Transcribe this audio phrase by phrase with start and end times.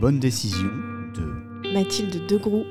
[0.00, 0.70] bonnes décisions
[1.14, 2.64] de Mathilde Degroux.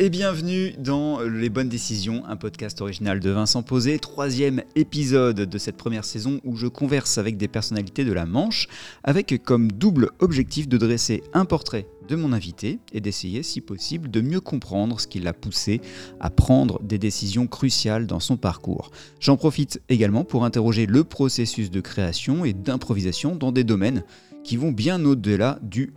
[0.00, 5.58] Et bienvenue dans Les Bonnes Décisions, un podcast original de Vincent Posé, troisième épisode de
[5.58, 8.68] cette première saison où je converse avec des personnalités de la Manche,
[9.02, 14.08] avec comme double objectif de dresser un portrait de mon invité et d'essayer, si possible,
[14.08, 15.80] de mieux comprendre ce qui l'a poussé
[16.20, 18.92] à prendre des décisions cruciales dans son parcours.
[19.18, 24.04] J'en profite également pour interroger le processus de création et d'improvisation dans des domaines
[24.44, 25.92] qui vont bien au-delà du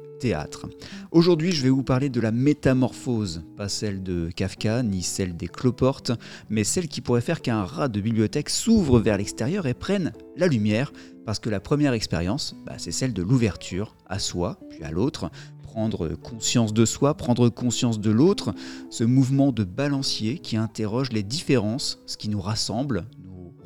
[1.11, 5.47] Aujourd'hui, je vais vous parler de la métamorphose, pas celle de Kafka ni celle des
[5.47, 6.11] cloportes,
[6.49, 10.47] mais celle qui pourrait faire qu'un rat de bibliothèque s'ouvre vers l'extérieur et prenne la
[10.47, 10.93] lumière,
[11.25, 15.31] parce que la première expérience, bah, c'est celle de l'ouverture à soi, puis à l'autre,
[15.63, 18.53] prendre conscience de soi, prendre conscience de l'autre,
[18.89, 23.05] ce mouvement de balancier qui interroge les différences, ce qui nous rassemble,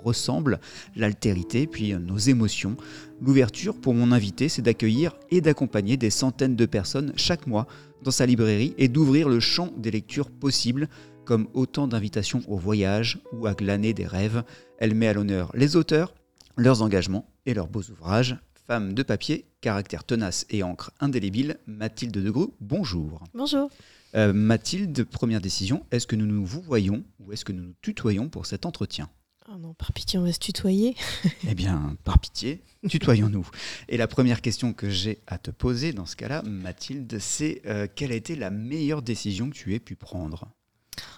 [0.06, 0.60] ressemble,
[0.96, 2.78] l'altérité, puis nos émotions.
[3.22, 7.68] L'ouverture pour mon invité, c'est d'accueillir et d'accompagner des centaines de personnes chaque mois
[8.04, 10.88] dans sa librairie et d'ouvrir le champ des lectures possibles
[11.26, 14.44] comme autant d'invitations au voyage ou à glaner des rêves.
[14.78, 16.14] Elle met à l'honneur les auteurs,
[16.56, 18.38] leurs engagements et leurs beaux ouvrages.
[18.68, 23.24] Femme de papier, caractère tenace et encre indélébile, Mathilde Degreux, bonjour.
[23.34, 23.70] Bonjour.
[24.16, 27.76] Euh, Mathilde, première décision, est-ce que nous nous vous voyons ou est-ce que nous nous
[27.82, 29.10] tutoyons pour cet entretien?
[29.48, 30.96] Non, par pitié, on va se tutoyer.
[31.48, 33.48] eh bien, par pitié, tutoyons-nous.
[33.88, 37.88] Et la première question que j'ai à te poser dans ce cas-là, Mathilde, c'est euh,
[37.94, 40.50] quelle a été la meilleure décision que tu aies pu prendre?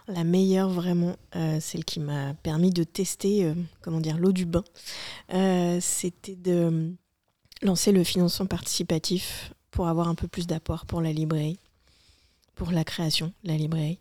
[0.08, 4.46] La meilleure, vraiment, euh, celle qui m'a permis de tester, euh, comment dire, l'eau du
[4.46, 4.64] bain,
[5.80, 6.94] c'était de
[7.62, 11.60] lancer le financement participatif pour avoir un peu plus d'apport pour la librairie,
[12.56, 14.00] pour la création de la librairie.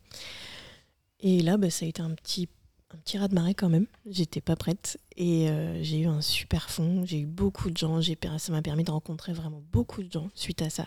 [1.21, 2.49] Et là, bah, ça a été un petit
[2.97, 3.87] un petit raz de marée quand même.
[4.07, 7.05] J'étais pas prête et euh, j'ai eu un super fond.
[7.05, 8.01] J'ai eu beaucoup de gens.
[8.01, 10.87] J'ai, ça m'a permis de rencontrer vraiment beaucoup de gens suite à ça.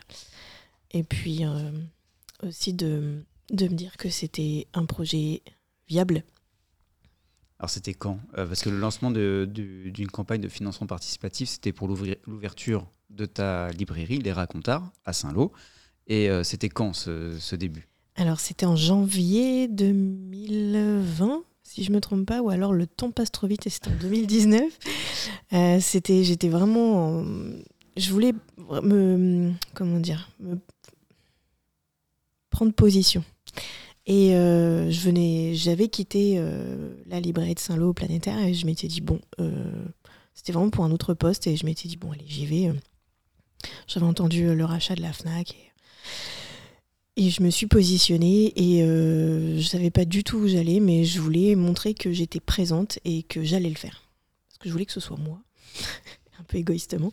[0.92, 1.72] Et puis euh,
[2.44, 5.44] aussi de, de me dire que c'était un projet
[5.88, 6.24] viable.
[7.59, 8.20] Alors c'était quand?
[8.38, 13.70] Euh, Parce que le lancement d'une campagne de financement participatif, c'était pour l'ouverture de ta
[13.72, 15.52] librairie, Les Racontards, à Saint-Lô.
[16.08, 17.88] Et c'était quand ce, ce début?
[18.16, 23.31] Alors c'était en janvier 2020, si je me trompe pas, ou alors le temps passe
[23.31, 24.63] trop vite et c'était en 2019.
[25.53, 27.24] Euh, c'était, j'étais vraiment,
[27.96, 28.34] je voulais
[28.81, 30.58] me, comment dire, me
[32.50, 33.24] prendre position.
[34.08, 38.88] Et euh, je venais, j'avais quitté euh, la librairie de Saint-Lô planétaire et je m'étais
[38.88, 39.19] dit bon,
[40.34, 42.74] c'était vraiment pour un autre poste et je m'étais dit bon allez j'y vais.
[43.85, 45.52] J'avais entendu le rachat de la Fnac.
[45.52, 45.72] Et,
[47.19, 50.80] et je me suis positionnée et euh, je ne savais pas du tout où j'allais,
[50.80, 54.09] mais je voulais montrer que j'étais présente et que j'allais le faire.
[54.47, 55.41] Parce que je voulais que ce soit moi,
[56.40, 57.12] un peu égoïstement.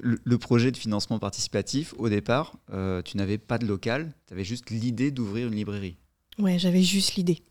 [0.00, 4.44] Le, projet de financement participatif, au départ, euh, tu n'avais pas de local, tu avais
[4.44, 5.98] juste l'idée d'ouvrir une librairie.
[6.38, 7.42] Ouais, j'avais juste l'idée.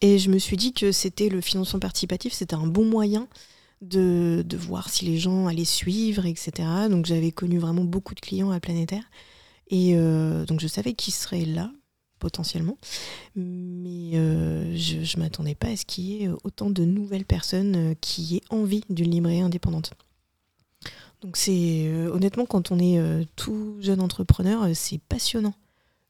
[0.00, 3.28] Et je me suis dit que c'était le financement participatif, c'était un bon moyen
[3.82, 6.66] de, de, voir si les gens allaient suivre, etc.
[6.88, 9.04] Donc j'avais connu vraiment beaucoup de clients à Planétaire.
[9.68, 11.70] Et euh, donc je savais qui serait là,
[12.18, 12.78] potentiellement.
[13.34, 17.76] Mais euh, je ne m'attendais pas à ce qu'il y ait autant de nouvelles personnes
[17.76, 19.92] euh, qui aient envie d'une librairie indépendante.
[21.22, 23.00] Donc c'est honnêtement quand on est
[23.36, 25.54] tout jeune entrepreneur, c'est passionnant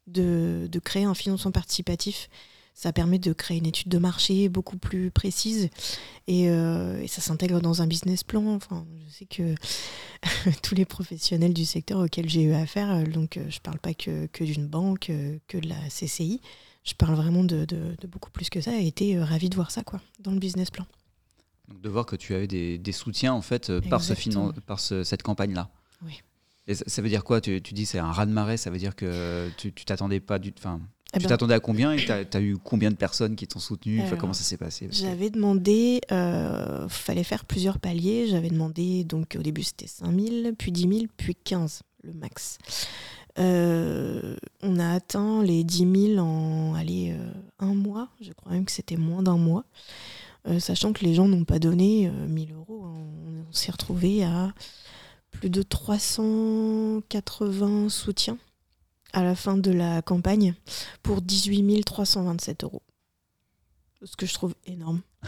[0.05, 2.29] de, créer un financement participatif
[2.77, 5.69] ça permet de créer une étude de marché beaucoup plus précise
[6.27, 8.53] et, euh, ça s'intègre dans un business plan.
[8.53, 9.55] Enfin, je sais que
[10.61, 13.79] tous les professionnels du secteur auxquels j'ai eu affaire, euh, donc euh, je ne parle
[13.79, 15.11] pas que, d'une banque,
[15.47, 16.39] que de la CCI,
[16.83, 17.65] je parle vraiment de,
[18.07, 20.85] beaucoup plus que ça, et été ravi de voir ça quoi, dans le business plan.
[21.69, 24.13] Donc de voir que tu avais des, soutiens en fait par, ce
[24.67, 25.71] par cette campagne-là.
[26.05, 26.21] Oui.
[26.67, 27.41] Et ça, veut dire quoi?
[27.41, 30.53] Tu, tu dis c'est un raz-de-marée, ça veut dire que tu t'attendais pas du...
[30.55, 30.79] Enfin,
[31.13, 31.29] eh tu ben.
[31.29, 34.01] t'attendais à combien et tu as, eu combien de personnes qui t'ont soutenu?
[34.19, 34.89] Comment ça s'est passé?
[34.91, 38.27] J'avais demandé, il euh, fallait faire plusieurs paliers.
[38.27, 42.57] J'avais demandé, donc au début c'était 5000, puis 10 000, puis 15, le max.
[43.39, 48.65] Euh, on a atteint les 10 000 en allez, euh, un mois, je crois même
[48.65, 49.63] que c'était moins d'un mois.
[50.59, 54.53] sachant que les gens n'ont pas donné 1000 euros, on, on s'est retrouvé à
[55.31, 58.37] plus de 380 soutiens
[59.17, 60.53] à la fin de la campagne
[61.01, 62.83] pour 18 327 euros.
[64.03, 65.01] Ce que je trouve énorme.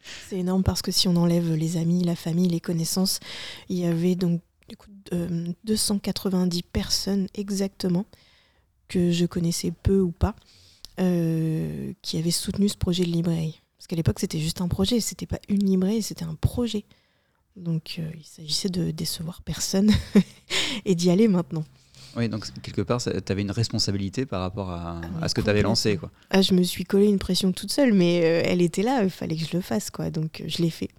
[0.00, 3.20] C'est énorme parce que si on enlève les amis, la famille, les connaissances,
[3.68, 4.40] il y avait donc
[4.70, 4.88] du coup,
[5.64, 8.06] 290 personnes exactement
[8.88, 10.34] que je connaissais peu ou pas,
[10.96, 13.60] qui avaient soutenu ce projet de librairie.
[13.76, 16.86] Parce qu'à l'époque, c'était juste un projet, c'était pas une librairie, c'était un projet.
[17.56, 19.92] Donc euh, il s'agissait de décevoir personne
[20.86, 21.64] et d'y aller maintenant.
[22.16, 25.50] Oui, donc quelque part, tu avais une responsabilité par rapport à, ah, ce que tu
[25.50, 25.96] avais lancé.
[25.96, 26.10] Quoi.
[26.30, 29.10] Ah, je me suis collé une pression toute seule, mais euh, elle était là, il
[29.10, 30.90] fallait que je le fasse, quoi, donc euh, je l'ai fait.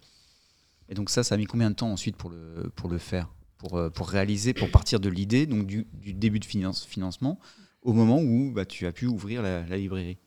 [0.89, 3.29] Et donc ça, ça a mis combien de temps ensuite pour le, pour le faire?
[3.57, 7.39] Pour, pour réaliser, pour partir de l'idée, donc du, du, début de finance, financement,
[7.83, 10.17] au moment où bah, tu as pu ouvrir la, librairie?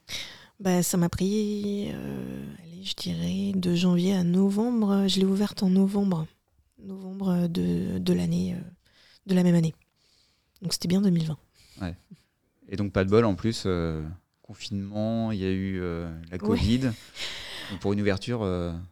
[0.61, 1.91] Bah, Ça m'a pris,
[2.63, 5.09] allez, je dirais, de janvier à novembre.
[5.09, 6.29] Je l'ai ouverte en novembre
[6.85, 8.71] novembre de, de l'année, euh,
[9.27, 9.75] de la même année.
[10.63, 11.37] Donc c'était bien 2020.
[11.83, 11.97] Ouais.
[12.69, 14.03] Et donc pas de bol en plus, euh,
[14.43, 16.91] confinement, il y a eu euh, la Covid.
[17.81, 18.41] pour une ouverture,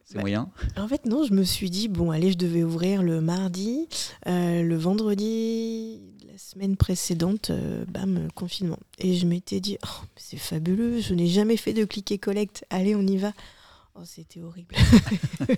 [0.03, 3.03] c'est bah, moyen En fait, non, je me suis dit, bon, allez, je devais ouvrir
[3.03, 3.87] le mardi,
[4.25, 6.01] le vendredi,
[6.31, 7.51] la semaine précédente,
[7.87, 8.79] bam, confinement.
[8.97, 12.65] Et je m'étais dit, oh, c'est fabuleux, je n'ai jamais fait de click et collect,
[12.71, 13.31] allez, on y va.
[13.95, 14.75] Oh, c'était horrible.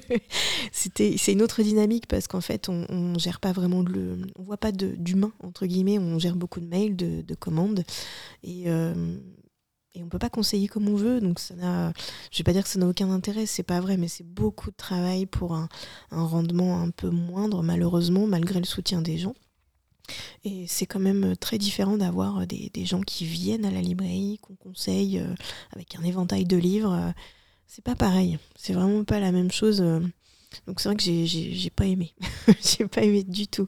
[0.73, 4.57] c'était, c'est une autre dynamique parce qu'en fait, on, gère pas vraiment le, on voit
[4.57, 5.99] pas d'humain entre guillemets.
[5.99, 7.83] On gère beaucoup de mails, de, commandes
[8.43, 9.17] et euh,
[9.95, 11.21] et on peut pas conseiller comme on veut.
[11.21, 11.93] Donc ça n'a,
[12.31, 14.69] je vais pas dire que ça n'a aucun intérêt, c'est pas vrai, mais c'est beaucoup
[14.69, 15.69] de travail pour un,
[16.11, 19.35] rendement un peu moindre, malheureusement, malgré le soutien des gens.
[20.43, 24.55] Et c'est quand même très différent d'avoir des, gens qui viennent à la librairie, qu'on
[24.55, 25.33] conseille euh,
[25.71, 27.13] avec un éventail de livres
[27.67, 28.37] c'est pas pareil.
[28.55, 29.81] C'est vraiment pas la même chose.
[29.81, 29.99] Euh.
[30.67, 32.13] Donc c'est vrai que j'ai pas aimé.
[32.61, 33.67] j'ai pas aimé du tout.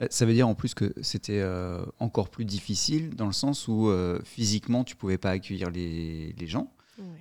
[0.00, 3.68] Euh, ça veut dire en plus que c'était euh, encore plus difficile dans le sens
[3.68, 3.90] où
[4.24, 6.72] physiquement tu pouvais pas accueillir les, gens,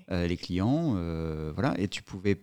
[0.09, 0.93] les clients,
[1.53, 2.39] voilà, et tu pouvais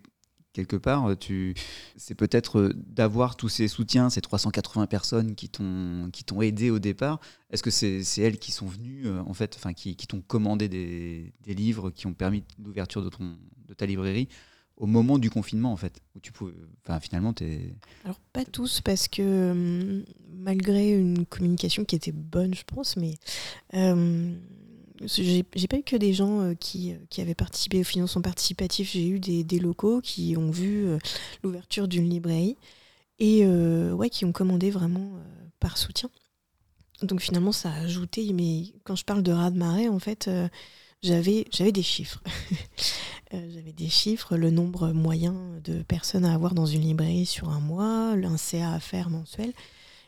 [0.52, 1.55] quelque part, tu,
[1.97, 7.20] c'est peut-être d'avoir tous ces soutiens, ces 380 personnes qui t'ont qui aidé au départ.
[7.50, 11.32] Est-ce que c'est, elles qui sont venues en fait, enfin qui, qui t'ont commandé des,
[11.44, 13.11] des, livres, qui ont permis l'ouverture de
[13.69, 14.29] de ta librairie
[14.81, 17.44] au moment du confinement en fait où tu pouvais enfin finalement tu
[18.05, 23.14] alors pas tous parce que hum, malgré une communication qui était bonne je pense mais
[23.75, 24.35] euh,
[25.06, 28.93] j'ai pas eu que des gens euh, qui, euh, qui, avaient participé au financement participatif
[28.93, 30.99] j'ai eu des, locaux qui ont vu euh,
[31.43, 32.56] l'ouverture d'une librairie
[33.19, 35.12] et ouais qui ont commandé vraiment
[35.58, 36.08] par soutien
[37.02, 40.31] donc finalement ça a ajouté mais quand je parle de raz de marée en fait
[41.02, 42.23] j'avais j'avais des chiffres.
[43.32, 47.61] J'avais des chiffres, le nombre moyen de personnes à avoir dans une librairie sur un
[47.61, 49.52] mois, un CA à faire mensuel.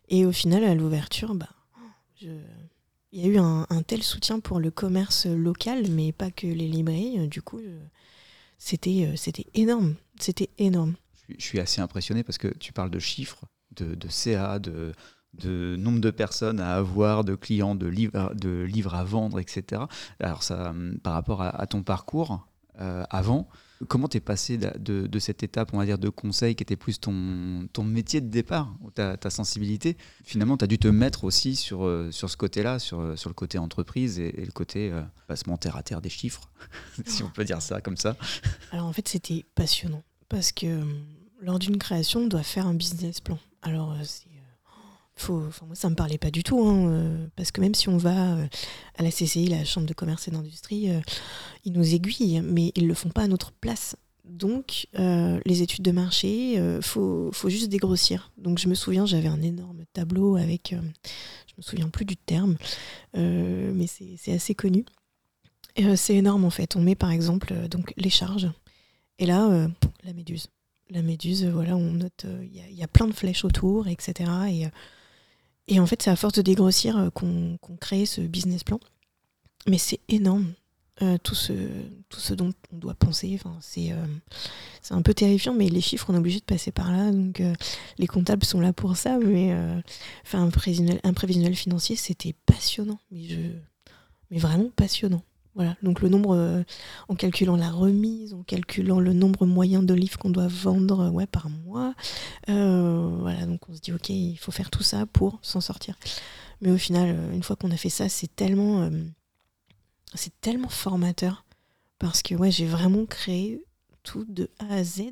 [0.08, 1.48] Et au final, à l'ouverture, bah,
[3.12, 6.66] il y a eu un, tel soutien pour le commerce local, mais pas que les
[6.66, 7.28] librairies.
[7.28, 7.60] Du coup,
[8.58, 9.94] c'était euh, c'était énorme.
[10.18, 10.94] C'était énorme.
[11.28, 13.44] Je suis assez impressionné parce que tu parles de chiffres,
[13.76, 14.94] de, de CA, de,
[15.76, 19.82] nombre de personnes à avoir, de clients, de livres, à vendre, etc.
[20.20, 22.46] Alors ça, hum, par rapport à, ton parcours
[22.80, 23.48] euh, avant,
[23.88, 27.14] comment t'es passé de, cette étape, on va dire, de conseil qui était plus ton,
[27.84, 32.10] métier de départ, ta, ta sensibilité Finalement, tu as dû te mettre aussi sur, euh,
[32.10, 34.92] ce côté-là, sur, euh, sur le côté entreprise et, le côté
[35.28, 36.50] passement terre à terre des chiffres,
[37.06, 38.16] si on peut dire ça comme ça.
[38.70, 41.04] Alors en fait, c'était passionnant parce que hum,
[41.40, 43.38] lors d'une création, on doit faire un business plan.
[43.62, 44.31] Alors c'est
[45.16, 47.96] faut, moi, ça me parlait pas du tout, hein, euh, parce que même si on
[47.96, 48.46] va euh,
[48.96, 51.00] à la CCI, la Chambre de commerce et d'industrie, euh,
[51.64, 53.96] ils nous aiguillent, mais ils le font pas à notre place.
[54.24, 58.30] Donc, les études de marché, faut, faut juste dégrossir.
[58.38, 62.56] Donc, je me souviens, j'avais un énorme tableau avec, je me souviens plus du terme,
[63.14, 64.84] mais c'est assez connu.
[65.96, 66.76] c'est énorme en fait.
[66.76, 68.48] On met par exemple donc les charges,
[69.18, 69.68] et là,
[70.04, 70.46] la méduse
[70.90, 74.30] la méduse, voilà, on note, il y, a plein de flèches autour, etc.
[74.50, 74.66] Et
[75.68, 78.80] et en fait, c'est à force de dégrossir euh, qu'on crée ce business plan.
[79.68, 80.54] Mais c'est énorme,
[81.02, 81.52] euh, tout, ce,
[82.08, 83.32] tout ce dont on doit penser.
[83.34, 84.06] Enfin, c'est euh,
[84.90, 87.12] un peu terrifiant, mais les chiffres, on est obligé de passer par là.
[87.12, 87.40] Donc,
[87.98, 89.18] les comptables sont là pour ça.
[89.18, 89.54] Mais
[90.24, 92.98] enfin, un, prévisionnel, un prévisionnel financier, c'était passionnant.
[93.12, 93.38] Mais, je,
[94.30, 95.22] mais vraiment passionnant.
[95.54, 96.62] Voilà, donc le nombre, euh,
[97.08, 101.26] en calculant la remise, en calculant le nombre moyen de livres qu'on doit vendre euh,
[101.26, 101.94] par mois.
[102.48, 105.94] Euh, voilà, donc on se dit, ok, il faut faire tout ça pour s'en sortir.
[106.62, 108.88] Mais au final, une fois qu'on a fait ça, c'est tellement,
[110.40, 111.44] tellement formateur.
[111.98, 113.64] Parce que ouais, j'ai vraiment créé
[114.02, 115.02] tout de A à Z,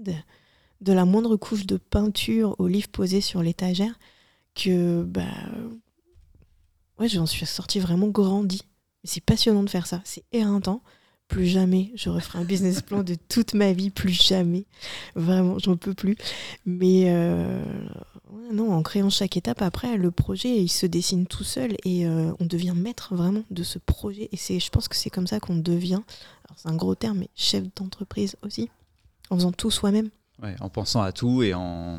[0.81, 3.99] de la moindre couche de peinture au livre posé sur l'étagère,
[4.55, 5.25] que bah,
[6.99, 8.63] ouais, j'en suis sortie vraiment grandie
[9.05, 10.01] c'est passionnant de faire ça.
[10.05, 10.83] C'est éreintant
[11.31, 14.67] plus jamais je referai un business plan de toute ma vie, plus jamais.
[15.15, 16.17] Vraiment, j'en peux plus.
[16.67, 17.63] Mais euh,
[18.53, 22.33] non, en créant chaque étape, après, le projet, il se dessine tout seul et euh,
[22.41, 24.29] on devient maître vraiment de ce projet.
[24.33, 26.03] Et c'est, je pense que c'est comme ça qu'on devient,
[26.57, 28.69] c'est un gros terme, mais chef d'entreprise aussi,
[29.31, 30.11] en faisant tout soi-même.
[30.43, 31.99] Ouais, en pensant à tout et en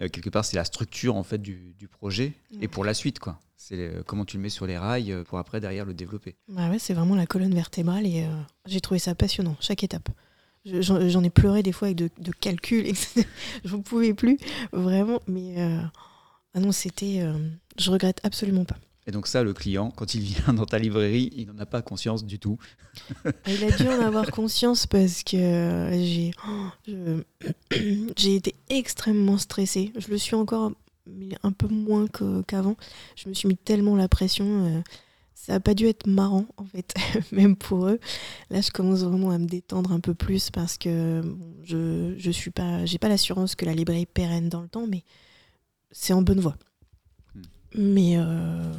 [0.00, 3.38] euh, quelque part, c'est la structure en fait du, projet et pour la suite, quoi.
[3.66, 6.36] C'est euh, comment tu le mets sur les rails euh, pour après derrière le développer.
[6.48, 8.28] Bah ouais, c'est vraiment la colonne vertébrale et
[8.66, 10.10] j'ai trouvé ça passionnant chaque étape.
[10.66, 12.92] J'en ai pleuré des fois avec de, de calculs,
[13.64, 14.38] j'en pouvais plus
[14.72, 15.56] vraiment, mais
[16.54, 17.26] ah non, c'était,
[17.78, 18.76] je regrette absolument pas.
[19.06, 21.82] Et donc ça, le client, quand il vient dans ta librairie, il n'en a pas
[21.82, 22.58] conscience du tout.
[23.46, 26.32] il a dû en avoir conscience parce que j'ai,
[28.16, 29.92] j'ai été extrêmement stressée.
[29.96, 30.72] Je le suis encore,
[31.06, 32.06] mais un peu moins
[32.46, 32.76] qu'avant.
[33.16, 34.66] Je me suis mis tellement la pression.
[34.66, 34.80] Euh,
[35.34, 36.94] ça n'a pas dû être marrant, en fait,
[37.32, 38.00] même pour eux.
[38.50, 41.22] Là, je commence vraiment à me détendre un peu plus parce que
[41.64, 45.04] je je suis pas, j'ai pas l'assurance que la librairie pérenne dans le temps, mais
[45.90, 46.56] c'est en bonne voie.
[47.34, 47.42] Hmm.
[47.74, 48.72] Mais euh,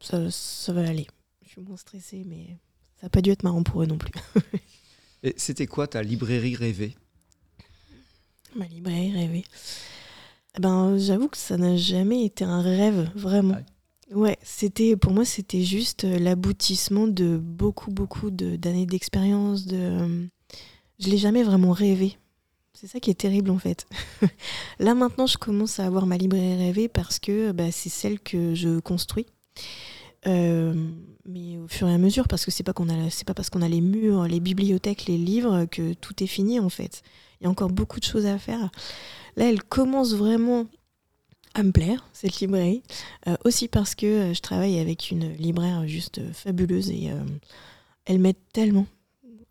[0.00, 1.06] ça, ça va aller.
[1.42, 2.58] Je suis moins stressée, mais
[3.00, 4.12] ça n'a pas dû être marrant pour eux non plus.
[5.22, 6.96] Et c'était quoi ta librairie rêvée?
[8.56, 9.44] Ma librairie rêvée.
[10.58, 13.56] Ben, j'avoue que ça n'a jamais été un rêve, vraiment.
[14.14, 19.64] Ouais, c'était pour moi c'était juste euh, l'aboutissement de beaucoup beaucoup d'années d'expérience.
[19.64, 20.26] De, euh,
[20.98, 22.18] je l'ai jamais vraiment rêvé.
[22.74, 23.86] C'est ça qui est terrible en fait.
[24.78, 28.54] Là maintenant, je commence à avoir ma librairie rêvée parce que bah, c'est celle que
[28.54, 29.26] je construis.
[30.26, 30.74] Euh,
[31.26, 33.50] mais au fur et à mesure, parce que c'est pas qu'on a, c'est pas parce
[33.50, 37.02] qu'on a les murs, les bibliothèques, les livres que tout est fini en fait.
[37.40, 38.70] Il y a encore beaucoup de choses à faire.
[39.36, 40.66] Là, elle commence vraiment
[41.54, 42.82] à me plaire cette librairie,
[43.26, 47.10] euh, aussi parce que euh, je travaille avec une libraire juste fabuleuse et
[48.06, 48.86] elle m'aide tellement.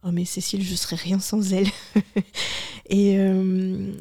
[0.03, 1.67] Oh mais Cécile, je serais rien sans elle.
[2.89, 3.17] et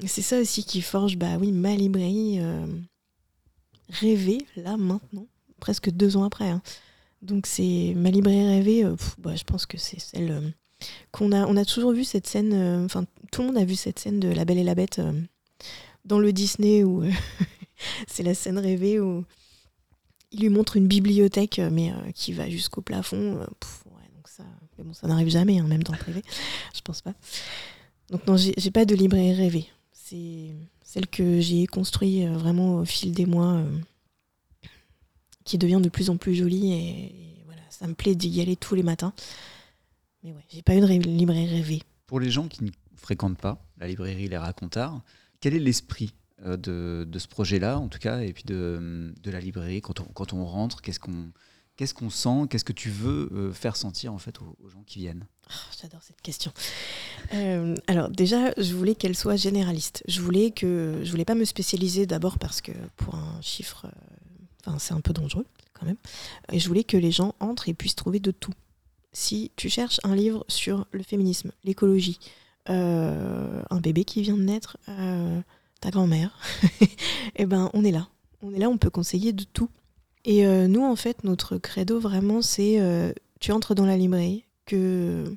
[0.07, 2.41] c'est ça aussi qui forge, bah oui, ma librairie
[3.91, 5.27] rêvée là maintenant
[5.61, 6.49] presque deux ans après.
[6.49, 6.63] Hein.
[7.23, 10.41] Donc c'est ma librairie rêvée, euh, bah, je pense que c'est celle euh,
[11.11, 11.47] qu'on a.
[11.47, 14.21] On a toujours vu cette scène, euh, enfin tout le monde a vu cette scène
[14.21, 15.01] de La Belle et la Bête
[16.05, 17.05] dans le Disney où
[18.09, 19.25] c'est la scène rêvée où
[20.33, 23.35] il lui montre une bibliothèque mais qui va jusqu'au plafond.
[23.35, 24.45] donc ça,
[24.79, 26.23] mais bon, ça n'arrive jamais, hein, même dans le privé,
[26.75, 27.13] je pense pas.
[28.09, 29.67] Donc non, j'ai pas de librairie rêvée.
[29.93, 33.63] C'est celle que j'ai construite vraiment au fil des mois
[35.45, 38.75] qui devient de plus en plus jolie et, voilà, ça me plaît d'y aller tous
[38.75, 39.13] les matins.
[40.23, 41.83] Mais ouais, j'ai pas eu de librairie rêvée.
[42.07, 45.01] Pour les gens qui ne fréquentent pas la librairie Les Racontards,
[45.41, 46.13] quel est l'esprit
[46.45, 50.01] euh, de, de, ce projet-là, en tout cas, et puis de, de la librairie quand
[50.01, 51.33] on, quand on rentre Qu'est-ce qu'on
[51.77, 55.01] qu'est-ce qu'on sent Qu'est-ce que tu veux euh, faire sentir en fait aux, gens qui
[55.01, 55.27] viennent?
[55.49, 56.53] Ah, J'adore cette question.
[57.35, 60.03] Euh, alors déjà, je voulais qu'elle soit généraliste.
[60.07, 63.87] Je voulais que je voulais pas me spécialiser d'abord parce que pour un chiffre
[64.79, 65.97] C'est un peu dangereux quand même.
[66.53, 68.53] Et je voulais que les gens entrent et puissent trouver de tout.
[69.13, 72.19] Si tu cherches un livre sur le féminisme, l'écologie,
[72.69, 75.41] euh, un bébé qui vient de naître, euh,
[75.81, 76.39] ta grand-mère,
[77.37, 78.09] eh ben on est là.
[78.43, 79.69] On est là, on peut conseiller de tout.
[80.25, 82.79] Et euh, nous, en fait, notre credo vraiment, c'est
[83.41, 85.37] tu entres dans la librairie, que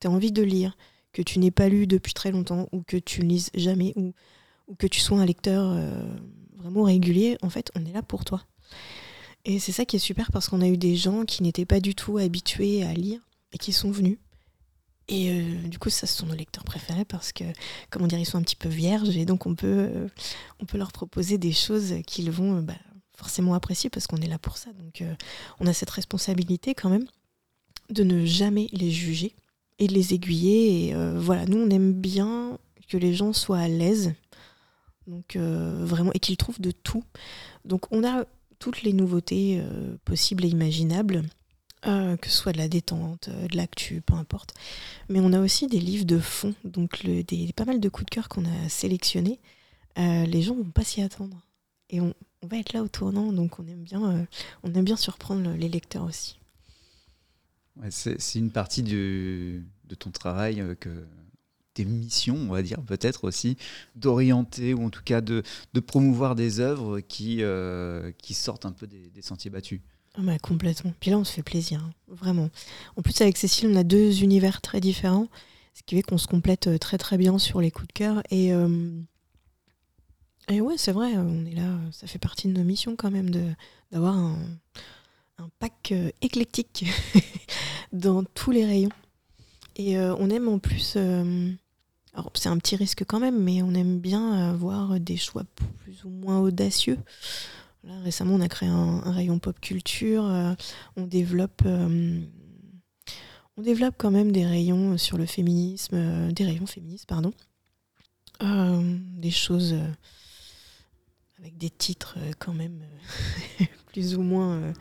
[0.00, 0.76] tu as envie de lire,
[1.12, 4.74] que tu n'aies pas lu depuis très longtemps, ou que tu ne lises jamais, ou
[4.76, 5.76] que tu sois un lecteur
[6.56, 8.42] vraiment régulier, en fait, on est là pour toi.
[9.44, 11.80] Et c'est ça qui est super parce qu'on a eu des gens qui n'étaient pas
[11.80, 13.20] du tout habitués à lire
[13.52, 14.18] et qui sont venus.
[15.08, 17.44] Et euh, du coup, ça, ce sont nos lecteurs préférés parce que,
[17.90, 20.08] comment dire, ils sont un petit peu vierges et donc on peut, euh,
[20.60, 22.74] on peut leur proposer des choses qu'ils vont euh, bah,
[23.16, 24.70] forcément apprécier parce qu'on est là pour ça.
[24.72, 25.02] Donc
[25.58, 27.06] on a cette responsabilité quand même
[27.90, 29.34] de ne jamais les juger
[29.78, 30.88] et de les aiguiller.
[30.88, 32.56] Et voilà, nous, on aime bien
[32.88, 34.14] que les gens soient à l'aise.
[35.06, 37.04] Donc vraiment, et qu'ils trouvent de tout.
[37.66, 38.24] Donc on a
[38.60, 41.24] toutes les nouveautés euh, possibles et imaginables,
[41.86, 44.54] euh, que ce soit de la détente, euh, de l'actu, peu importe.
[45.08, 47.02] Mais on a aussi des livres de fond, donc
[47.56, 49.40] pas mal de coups de cœur qu'on a sélectionnés.
[49.96, 51.36] les gens vont pas s'y attendre.
[51.88, 54.26] Et on, va être là au tournant, donc on aime bien,
[54.62, 56.38] on aime bien surprendre les lecteurs aussi.
[57.90, 59.62] c'est une partie de
[59.98, 61.04] ton travail que
[61.74, 63.56] tes missions, on va dire peut-être aussi,
[63.94, 68.72] d'orienter ou en tout cas de, de promouvoir des œuvres qui, euh, qui sortent un
[68.72, 69.80] peu des, sentiers battus.
[70.16, 70.92] Ah bah, complètement.
[70.98, 72.50] Puis là, on se fait plaisir, hein, vraiment.
[72.96, 75.28] En plus, avec Cécile, on a deux univers très différents,
[75.74, 78.22] ce qui fait qu'on se complète euh, très très bien sur les coups de cœur.
[78.30, 78.90] Et, euh,
[80.48, 83.30] et ouais, c'est vrai, on est là, ça fait partie de nos missions quand même
[83.92, 84.36] d'avoir un,
[85.38, 86.86] un pack éclectique
[87.92, 88.90] dans tous les rayons.
[89.76, 93.98] Et on aime en plus, alors c'est un petit risque quand même, mais on aime
[93.98, 95.44] bien avoir des choix
[95.78, 96.98] plus ou moins audacieux.
[97.84, 100.24] Là, récemment, on a créé un, rayon pop culture.
[100.96, 107.32] on développe on développe quand même des rayons sur le féminisme, des rayons féministes, pardon.
[108.40, 109.74] des choses
[111.40, 112.82] avec des titres euh, quand même
[113.60, 114.72] euh, plus ou moins euh,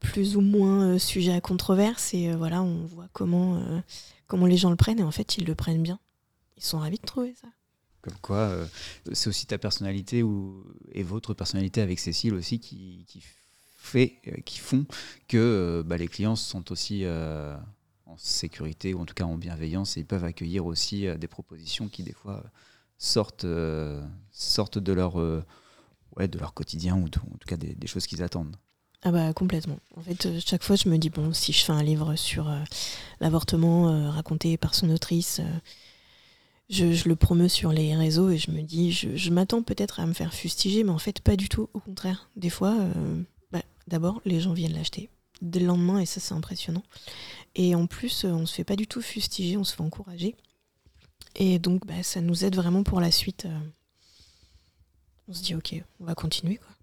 [0.00, 3.60] plus ou moins sujets à controverse et voilà on voit comment
[4.28, 5.98] comment les gens le prennent et en fait ils le prennent bien
[6.56, 7.48] ils sont ravis de trouver ça
[8.00, 8.54] comme quoi
[9.12, 10.22] c'est aussi ta personnalité
[10.92, 13.04] et votre personnalité avec Cécile aussi qui,
[13.76, 14.86] fait qui font
[15.26, 20.00] que bah, les clients sont aussi en sécurité ou en tout cas en bienveillance et
[20.00, 22.44] ils peuvent accueillir aussi des propositions qui des fois
[22.98, 23.46] sortent
[24.30, 25.16] sortent de leur
[26.26, 28.56] de leur quotidien ou en tout cas des, choses qu'ils attendent.
[29.02, 29.78] Ah bah complètement.
[29.96, 32.48] En fait, euh, chaque fois, je me dis, bon, si je fais un livre sur
[32.48, 32.58] euh,
[33.20, 35.40] l'avortement euh, raconté par son autrice,
[36.68, 40.12] je, le promeus sur les réseaux et je me dis, je, m'attends peut-être à me
[40.12, 41.68] faire fustiger, mais en fait, pas du tout.
[41.74, 42.76] Au contraire, des fois,
[43.52, 45.08] bah, d'abord, les gens viennent l'acheter
[45.40, 46.82] dès le lendemain et ça, c'est impressionnant.
[47.54, 50.34] Et en plus, on se fait pas du tout fustiger, on se fait encourager.
[51.36, 53.46] Et donc, bah, ça nous aide vraiment pour la suite
[55.28, 56.56] on se dit ok, on va continuer.
[56.56, 56.77] Quoi.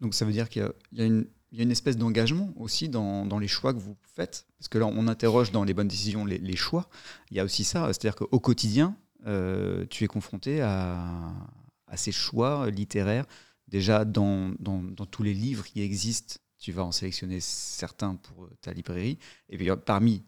[0.00, 3.78] Donc ça veut dire qu'il y, a une, espèce d'engagement aussi dans, les choix que
[3.78, 6.88] vous faites Parce que là, on interroge dans les bonnes décisions les, choix.
[7.30, 11.34] Il y a aussi ça, c'est-à-dire qu'au quotidien, euh, tu es confronté à,
[11.96, 13.26] ces choix littéraires.
[13.68, 14.54] Déjà, dans,
[15.10, 19.18] tous les livres qui existent, tu vas en sélectionner certains pour ta librairie.
[19.48, 20.22] Et puis parmi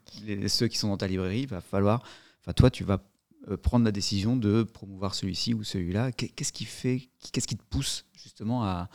[0.48, 2.02] ceux qui sont dans ta librairie, il va falloir,
[2.40, 3.02] enfin toi, tu vas
[3.48, 7.64] euh, prendre la décision de promouvoir celui-ci ou celui-là Qu'est-ce qui fait, qu'est-ce qui te
[7.64, 8.88] pousse justement à,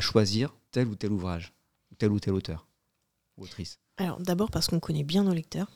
[0.00, 1.52] choisir tel ou tel ouvrage,
[1.98, 2.66] tel ou tel auteur
[3.36, 5.70] ou autrice Alors d'abord parce qu'on connaît bien nos lecteurs.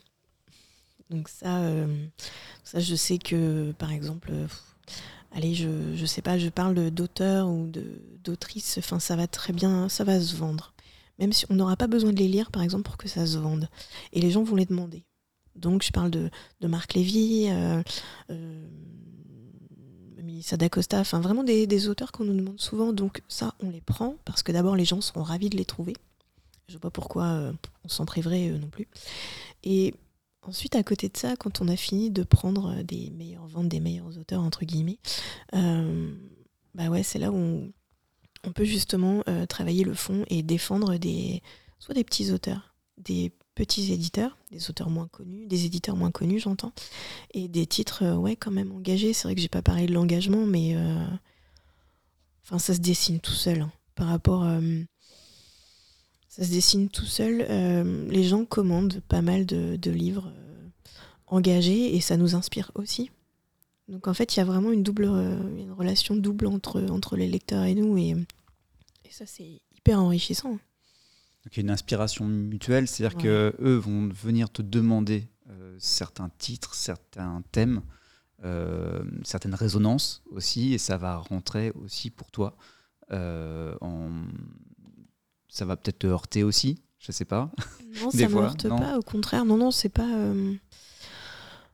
[1.11, 2.07] Donc ça, euh,
[2.65, 4.47] ça je sais que par exemple, euh,
[5.33, 7.71] allez, je, je sais pas, je parle d'auteur ou
[8.23, 10.73] d'autrice, enfin ça va très bien, ça va se vendre.
[11.19, 13.39] Même si on n'aura pas besoin de les lire par exemple pour que ça se
[13.39, 13.69] vende.
[14.13, 15.05] Et les gens vont les demander.
[15.57, 16.31] Donc, je parle de,
[16.63, 17.83] Marc Lévy, euh,
[20.23, 22.93] euh, Melissa d'Acosta, enfin vraiment des, auteurs qu'on nous demande souvent.
[22.93, 25.95] Donc, ça, on les prend parce que d'abord, les gens seront ravis de les trouver.
[26.69, 27.53] Je ne vois pas pourquoi euh,
[27.85, 28.89] on s'en priverait non plus.
[29.65, 29.95] Et
[30.43, 33.81] ensuite, à côté de ça, quand on a fini de prendre des meilleures ventes, des
[33.81, 34.99] meilleurs auteurs, entre guillemets,
[35.53, 37.73] bah ouais, c'est là où on,
[38.45, 41.43] on peut justement travailler le fond et défendre des,
[41.79, 46.41] soit des petits auteurs, des petits éditeurs, des auteurs moins connus, des éditeurs moins connus,
[46.41, 46.73] j'entends,
[47.35, 49.13] et des titres, euh, ouais, quand même engagés.
[49.13, 51.07] C'est vrai que j'ai pas parlé de l'engagement, mais euh,
[52.45, 54.45] ça se dessine tout seul hein, par rapport.
[54.45, 54.81] Euh,
[56.29, 57.47] ça se dessine tout seul.
[58.09, 60.33] les gens commandent pas mal de, livres
[61.27, 63.11] engagés et ça nous inspire aussi.
[63.87, 67.29] Donc en fait, il y a vraiment une double, une relation double entre, entre les
[67.29, 68.17] lecteurs et nous, et
[69.13, 70.59] ça, c'est hyper enrichissant.
[71.45, 75.75] Donc il y a une inspiration mutuelle, c'est-à-dire que eux vont venir te demander euh,
[75.79, 77.83] certains titres, certains thèmes,
[78.45, 82.57] euh, certaines résonances aussi, et ça va rentrer aussi pour toi.
[83.11, 84.11] Euh, en...
[85.49, 87.51] Ça va peut-être te heurter aussi, je sais pas.
[88.01, 89.45] Non, ça ne heurte pas, au contraire.
[89.45, 90.09] Non, non, c'est pas.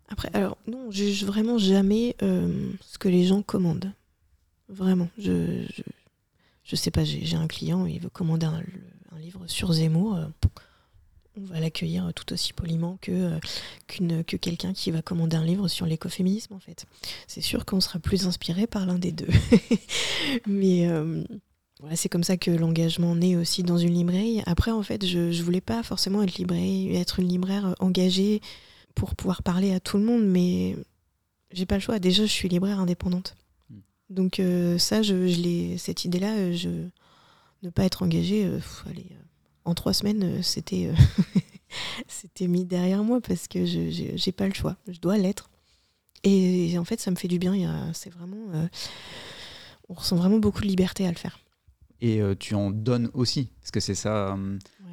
[0.09, 3.93] Après, alors, non, je juge vraiment jamais ce que les gens commandent.
[4.69, 5.09] Vraiment.
[5.19, 5.83] Je, je,
[6.65, 8.63] je sais pas, j'ai un client, il veut commander un,
[9.19, 10.27] un livre sur Zemmour, euh,
[11.37, 15.67] on va l'accueillir tout aussi poliment que, euh, que quelqu'un qui va commander un livre
[15.69, 16.87] sur l'écoféminisme en fait.
[17.27, 19.29] C'est sûr qu'on sera plus inspiré par l'un des deux.
[20.47, 21.25] Mais euh,
[21.81, 24.43] voilà, c'est comme ça que l'engagement naît aussi dans une librairie.
[24.47, 28.41] Après en fait, je, je voulais pas forcément être, libraire, être une libraire engagée
[28.95, 30.77] pour pouvoir parler à tout le monde, mais
[31.53, 31.99] j'ai pas le choix.
[31.99, 33.37] Déjà, je suis libraire indépendante.
[33.71, 33.79] Hmm.
[34.11, 34.41] Donc
[34.79, 36.89] ça, je, je cette idée-là, je
[37.63, 39.23] ne pas être engagé, euh, allez, euh,
[39.65, 40.93] en trois semaines, euh, c'était
[42.09, 44.77] c'était mis derrière moi parce que je j'ai pas le choix.
[44.87, 45.51] Je dois l'être.
[46.25, 47.93] Et, en fait, ça me fait du bien.
[47.95, 48.69] C'est vraiment,
[49.89, 51.39] on ressent vraiment beaucoup de liberté à le faire.
[52.01, 54.37] Et tu en donnes aussi, parce que c'est ça.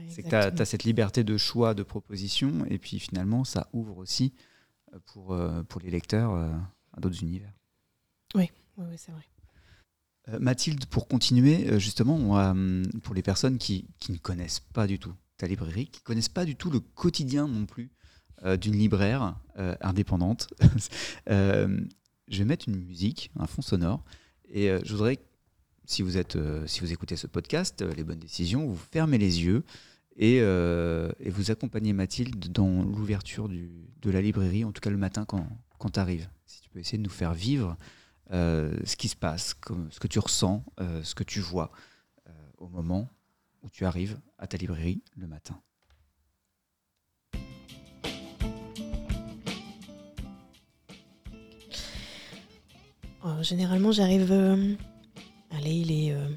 [0.07, 3.97] c'est que tu as, cette liberté de choix, de proposition, et puis finalement, ça ouvre
[3.97, 4.33] aussi
[5.05, 5.35] pour,
[5.67, 7.51] pour les lecteurs à d'autres univers.
[8.35, 9.25] Oui, ouais, c'est vrai.
[10.29, 14.99] Euh, Mathilde, pour continuer, euh, justement, euh, pour les personnes qui, ne connaissent pas du
[14.99, 17.91] tout ta librairie, qui ne connaissent pas du tout le quotidien non plus
[18.59, 19.35] d'une libraire
[19.81, 20.47] indépendante,
[21.27, 21.87] je
[22.29, 24.03] vais mettre une musique, un fond sonore,
[24.49, 25.17] et je voudrais,
[25.85, 29.63] si vous, êtes, si vous écoutez ce podcast, Les Bonnes Décisions, vous fermez les yeux
[30.15, 35.25] et, et, vous accompagnez Mathilde dans l'ouverture de la librairie, en tout cas le matin
[35.25, 35.47] quand,
[35.79, 36.29] quand tu arrives.
[36.45, 37.75] Si tu peux essayer de nous faire vivre
[38.31, 39.55] ce qui se passe,
[39.89, 41.71] ce que tu ressens, ce que tu vois
[42.57, 43.09] au moment
[43.63, 45.59] où tu arrives à ta librairie le matin.
[53.41, 54.31] généralement, j'arrive.
[54.31, 54.75] Euh,
[55.51, 56.11] allez, il est.
[56.11, 56.27] Euh,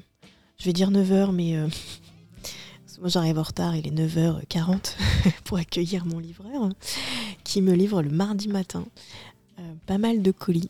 [0.57, 1.55] je vais dire 9h, mais.
[1.57, 1.67] Euh,
[2.99, 4.95] moi, j'arrive en retard, il est 9h40
[5.45, 6.69] pour accueillir mon livreur
[7.45, 8.85] qui me livre le mardi matin
[9.85, 10.69] pas mal de colis.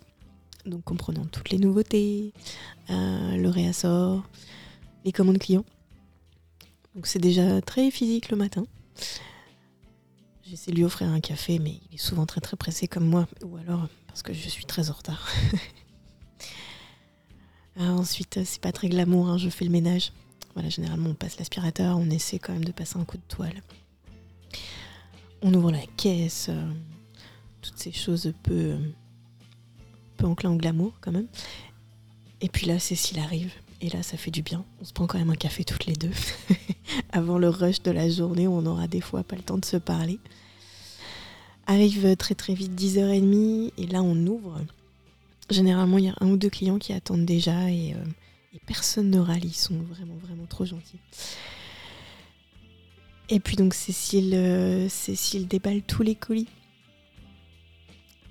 [0.69, 2.33] Donc, comprenant toutes les nouveautés,
[2.89, 4.23] le réassort,
[5.05, 5.65] les commandes clients.
[6.95, 8.65] Donc, c'est déjà très physique le matin.
[10.43, 13.27] J'essaie de lui offrir un café, mais il est souvent très très pressé comme moi,
[13.43, 15.27] ou alors parce que je suis très en retard.
[17.79, 20.11] Ah, ensuite, euh, c'est pas très glamour, hein, je fais le ménage.
[20.55, 23.61] Voilà, généralement, on passe l'aspirateur, on essaie quand même de passer un coup de toile.
[25.43, 26.71] On ouvre la caisse, euh,
[27.61, 28.77] toutes ces choses peu,
[30.19, 31.27] peu enclin au glamour quand même.
[32.41, 33.51] Et puis là, Cécile arrive.
[33.81, 34.65] Et là, ça fait du bien.
[34.81, 36.11] On se prend quand même un café toutes les deux.
[37.11, 39.77] Avant le rush de la journée, on aura des fois pas le temps de se
[39.77, 40.19] parler.
[41.65, 44.59] Arrive très très vite 10h30 et là on ouvre.
[45.49, 49.19] Généralement, il y a un ou deux clients qui attendent déjà et, euh, personne ne
[49.19, 49.45] râle.
[49.45, 50.99] Ils sont vraiment, vraiment trop gentils.
[53.29, 56.47] Et puis donc Cécile, euh, Cécile déballe tous les colis.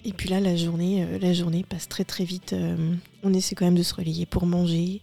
[0.04, 2.54] Et puis là, la journée, euh, la journée passe très très vite.
[3.22, 5.00] on essaie quand même de se relayer pour manger.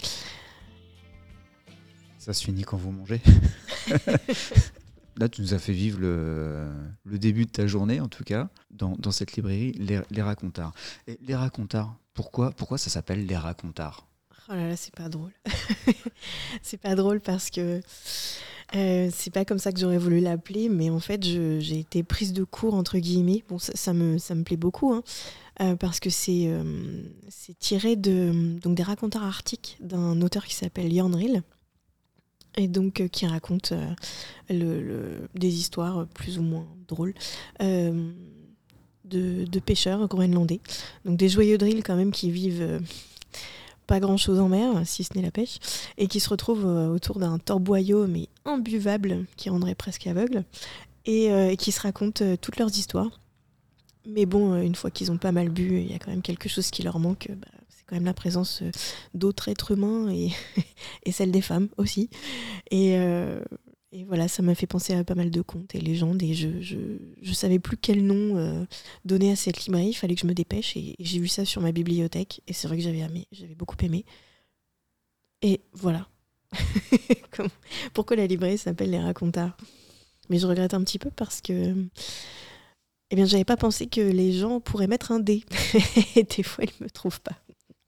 [2.18, 3.22] Ça se finit quand vous mangez
[5.18, 6.68] Là, tu nous as fait vivre le,
[7.06, 10.74] début de ta journée, en tout cas, dans, cette librairie, les, les racontards.
[11.08, 14.08] Et les racontards, pourquoi, pourquoi ça s'appelle les racontards?
[14.50, 15.32] Oh là là, c'est pas drôle.
[16.62, 17.82] c'est pas drôle parce que
[18.73, 22.34] euh, c'est pas comme ça que j'aurais voulu l'appeler, mais en fait, j'ai été prise
[22.34, 23.43] de cours, entre guillemets.
[23.47, 25.04] Bon, ça, me, ça me plaît beaucoup, hein,
[25.62, 27.04] euh, parce que c'est euh,
[27.60, 31.43] tiré de, donc, des racontards arctiques d'un auteur qui s'appelle Jan Rill
[32.58, 33.73] et donc qui raconte
[34.49, 37.13] le, des histoires plus ou moins drôles
[37.62, 38.12] euh,
[39.04, 40.62] de, pêcheurs groenlandais.
[41.04, 42.82] Donc des joyeux drills quand même qui vivent
[43.88, 45.60] pas grand chose en mer, si ce n'est la pêche,
[45.98, 50.43] et qui se retrouvent autour d'un torboyau mais imbuvable qui rendrait presque aveugle,
[51.06, 53.19] et, qui se racontent toutes leurs histoires.
[54.08, 56.50] Mais bon, une fois qu'ils ont pas mal bu, il y a quand même quelque
[56.50, 57.30] chose qui leur manque.
[57.30, 57.48] Bah,
[57.88, 58.71] quand même la présence euh,
[59.13, 60.32] d'autres êtres humains et,
[61.04, 62.10] et, celle des femmes aussi.
[62.71, 63.39] Et, euh,
[63.96, 66.22] et voilà, ça m'a fait penser à pas mal de contes et légendes.
[66.22, 66.78] Et je, je,
[67.22, 68.66] je savais plus quel nom euh,
[69.06, 69.88] donner à cette librairie.
[69.88, 70.76] Il fallait que je me dépêche.
[70.76, 72.42] Et, j'ai vu ça sur ma bibliothèque.
[72.46, 74.04] Et c'est vrai que j'avais aimé, j'avais beaucoup aimé.
[75.42, 76.10] Et voilà.
[77.94, 79.56] Pourquoi la librairie s'appelle Les Racontards
[80.30, 81.74] Mais je regrette un petit peu parce que.
[83.12, 85.46] Eh bien, j'avais pas pensé que les gens pourraient mettre un dé.
[86.18, 87.38] et des fois, ils me trouvent pas.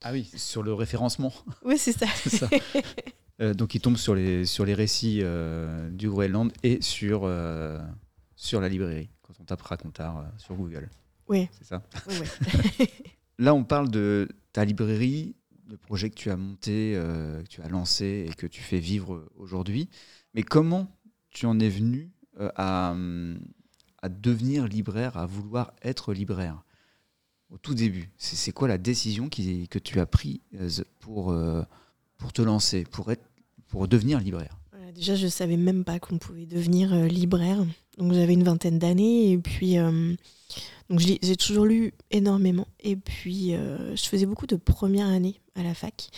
[0.03, 1.33] Ah oui, sur le référencement.
[1.65, 2.07] Oui, c'est ça.
[3.41, 7.79] Euh, donc il tombe sur les, sur les récits euh, du Groenland et sur, euh,
[8.35, 10.89] sur la librairie, quand on tape Racontard sur Google.
[11.27, 11.47] Oui.
[11.51, 11.83] C'est ça?
[13.39, 15.35] Là, on parle de ta librairie,
[15.69, 19.29] le projet que tu as monté, que tu as lancé et que tu fais vivre
[19.35, 19.89] aujourd'hui.
[20.33, 20.89] Mais comment
[21.29, 22.95] tu en es venu à,
[24.01, 26.63] à devenir libraire, à vouloir être libraire?
[27.51, 31.31] Au tout début C'est quoi la décision qui, que tu as prise pour,
[32.17, 33.23] pour te lancer, pour, être,
[33.67, 34.57] pour devenir libraire
[34.95, 37.63] Déjà, je savais même pas qu'on pouvait devenir euh, libraire.
[37.99, 39.75] Donc j'avais une vingtaine d'années et puis
[40.89, 45.73] donc j'ai toujours lu énormément et puis je faisais beaucoup de première année à la
[45.73, 46.09] fac.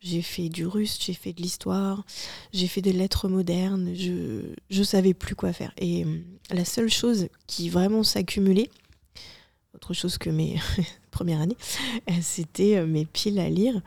[0.00, 2.04] J'ai fait du russe, j'ai fait de l'histoire,
[2.52, 6.04] j'ai fait des lettres modernes, je je savais plus quoi faire et
[6.50, 8.70] la seule chose qui vraiment s'accumulait
[9.74, 10.56] autre chose que mes
[11.10, 11.56] premières années,
[12.08, 13.80] euh, c'était euh, mes piles à lire.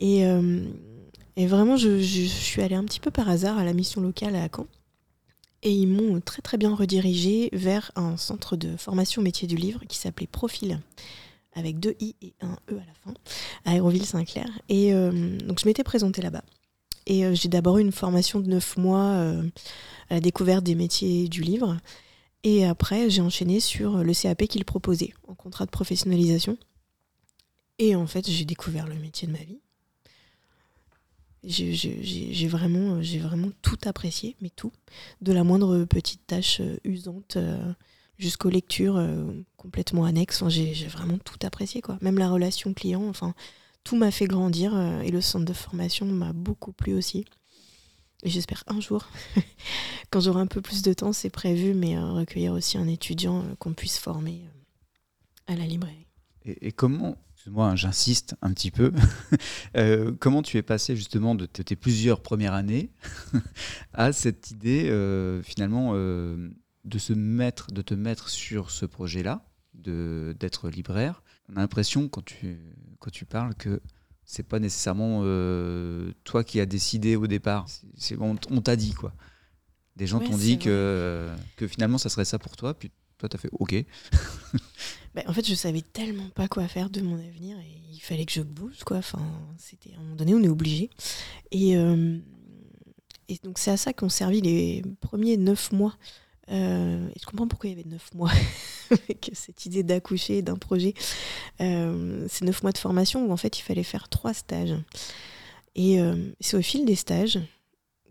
[0.00, 0.64] Et, euh,
[1.36, 4.48] et vraiment, je, suis allée un petit peu par hasard à la mission locale à
[4.54, 4.66] Caen.
[5.62, 9.80] Et ils m'ont très très bien redirigée vers un centre de formation métier du livre
[9.88, 10.80] qui s'appelait Profil,
[11.54, 13.14] avec deux I et un E à la fin,
[13.64, 14.46] à Aéroville-Saint-Clair.
[14.68, 16.44] Et donc je m'étais présentée là-bas.
[17.06, 19.32] Et j'ai d'abord eu une formation de neuf mois
[20.10, 21.78] à la découverte des métiers du livre.
[22.42, 26.58] Et après, j'ai enchaîné sur le CAP qu'il proposait en contrat de professionnalisation.
[27.78, 29.60] Et en fait, j'ai découvert le métier de ma vie.
[31.46, 34.72] J'ai vraiment, vraiment tout apprécié, mais tout.
[35.20, 37.72] De la moindre petite tâche euh, usante euh,
[38.18, 39.24] jusqu'aux lectures euh,
[39.56, 40.42] complètement annexes.
[40.48, 41.98] j'ai vraiment tout apprécié, quoi.
[42.00, 43.34] Même la relation client, enfin,
[43.82, 47.24] tout m'a fait grandir et le centre de formation m'a beaucoup plu aussi.
[48.22, 49.06] Et j'espère un jour,
[50.10, 53.74] quand j'aurai un peu plus de temps, c'est prévu, mais recueillir aussi un étudiant qu'on
[53.74, 54.40] puisse former
[55.46, 56.06] à la librairie.
[56.46, 58.90] Et, comment, excuse-moi, hein, j'insiste un petit peu,
[60.18, 62.90] comment tu es passé justement de tes plusieurs premières années
[63.92, 64.84] à cette idée
[65.44, 71.22] finalement de se mettre, de te mettre sur ce projet-là, d'être libraire?
[71.50, 72.56] On a l'impression quand tu,
[72.98, 73.82] quand tu parles que
[74.24, 77.66] c'est pas nécessairement euh, toi qui as décidé au départ.
[77.94, 79.12] C'est, on, t'a dit quoi.
[79.96, 83.36] Des gens t'ont dit que, que finalement ça serait ça pour toi, puis toi t'as
[83.36, 83.74] fait OK.
[85.14, 88.26] Bah, en fait, je savais tellement pas quoi faire de mon avenir et il fallait
[88.26, 88.98] que je bouge quoi.
[88.98, 89.22] Enfin,
[89.56, 90.90] c'était à un moment donné, on est obligé.
[91.52, 92.18] Et, euh,
[93.42, 95.96] donc c'est à ça qu'ont servi les premiers neuf mois
[96.50, 98.30] euh, et je comprends pourquoi il y avait neuf mois
[98.90, 100.94] avec cette idée d'accoucher d'un projet.
[101.60, 104.74] Euh, c'est neuf mois de formation où en fait il fallait faire trois stages.
[105.76, 105.98] Et
[106.38, 107.40] c'est au fil des stages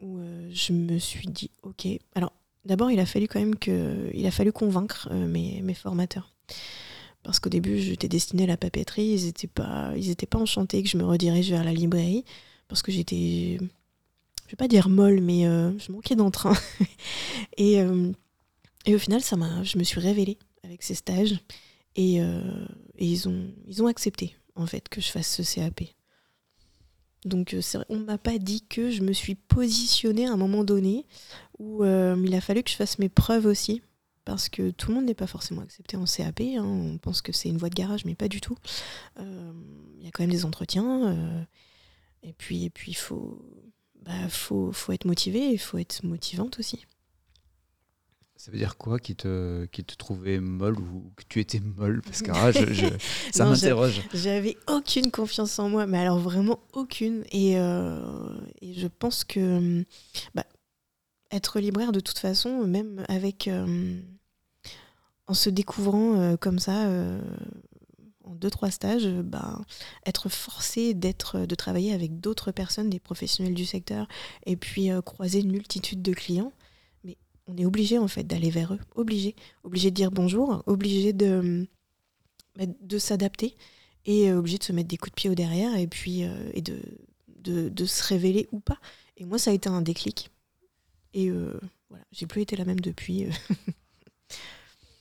[0.01, 0.19] où
[0.51, 1.87] je me suis dit ok.
[2.13, 2.33] Alors
[2.65, 6.33] d'abord il a fallu quand même que il a fallu convaincre mes, formateurs.
[7.23, 9.93] Parce qu'au début j'étais destinée à la papeterie, ils n'étaient pas
[10.29, 12.25] pas enchantés que je me redirige vers la librairie
[12.67, 16.53] parce que j'étais je vais pas dire molle, mais je manquais d'entrain.
[17.57, 17.79] et,
[18.85, 21.39] et au final, ça m'a, je me suis révélée avec ces stages
[21.95, 22.65] et, euh,
[22.97, 25.81] ils, ont, ils ont accepté en fait que je fasse ce CAP.
[27.25, 31.05] Donc euh, on m'a pas dit que je me suis positionnée à un moment donné
[31.57, 33.81] où euh, il a fallu que je fasse mes preuves aussi
[34.25, 36.41] parce que tout le monde n'est pas forcément accepté en CAP.
[36.41, 36.63] Hein.
[36.63, 38.57] On pense que c'est une voie de garage, mais pas du tout.
[39.19, 41.45] Il y a quand même des entretiens.
[42.23, 43.43] et puis, et puis, il faut,
[44.01, 46.85] bah, faut, faut être motivé, il faut être motivante aussi.
[48.35, 52.01] Ça veut dire quoi qui te, qui te trouvait molle ou que tu étais molle?
[52.01, 52.87] Parce que ah, je,
[53.31, 54.01] ça m'interroge.
[54.13, 57.23] J'avais aucune confiance en moi, mais alors vraiment aucune.
[57.31, 59.85] Et, euh, et je pense que
[60.35, 60.45] bah,
[61.31, 63.47] être libraire de toute façon, même avec.
[63.47, 64.01] Euh,
[65.27, 66.87] en se découvrant euh, comme ça
[68.25, 69.61] en deux trois stages, bah,
[70.05, 74.07] être forcé d'être de travailler avec d'autres personnes, des professionnels du secteur,
[74.45, 76.53] et puis croiser une multitude de clients,
[77.47, 81.67] on est obligé en fait d'aller vers eux, obligé, obligé de dire bonjour, obligé de,
[82.55, 83.55] bah, de s'adapter
[84.05, 86.49] et euh, obligé de se mettre des coups de pied au derrière et puis euh,
[86.53, 86.79] et de,
[87.39, 88.79] de, se révéler ou pas.
[89.17, 90.29] Et moi, ça a été un déclic.
[91.13, 91.59] Et euh,
[91.89, 93.25] voilà, j'ai plus été la même depuis.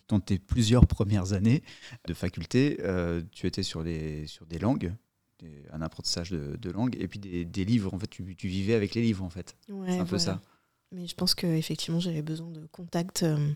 [0.09, 1.63] Dans tes plusieurs premières années
[2.07, 2.79] de faculté,
[3.31, 4.93] tu étais sur, les, sur des langues,
[5.73, 7.95] un apprentissage de, de langue, et puis des, livres.
[7.95, 9.57] En fait, tu, tu, vivais avec les livres, en fait.
[9.67, 10.41] c'est un peu ça.
[10.93, 13.53] Mais je pense qu'effectivement, j'avais besoin de contact, euh,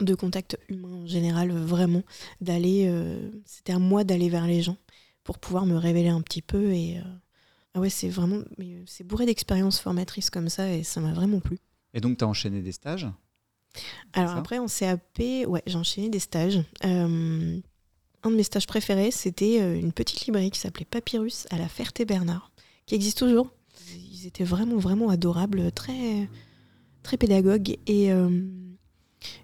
[0.00, 2.02] de contact humain en général, vraiment.
[2.40, 4.76] D'aller, euh, c'était à moi d'aller vers les gens
[5.22, 6.72] pour pouvoir me révéler un petit peu.
[6.72, 7.02] Et euh,
[7.74, 8.42] ah ouais, c'est vraiment,
[8.86, 11.58] c'est bourré d'expériences formatrices comme ça et ça m'a vraiment plu.
[11.94, 13.06] Et donc, tu as enchaîné des stages?
[14.12, 16.60] Alors après, en CAP, ouais, j'ai enchaîné des stages.
[16.82, 22.50] un de mes stages préférés, c'était une petite librairie qui s'appelait Papyrus à la Ferté-Bernard,
[22.86, 23.50] qui existe toujours.
[23.94, 26.28] Ils étaient vraiment, vraiment adorables, très
[27.02, 28.30] très pédagogue euh,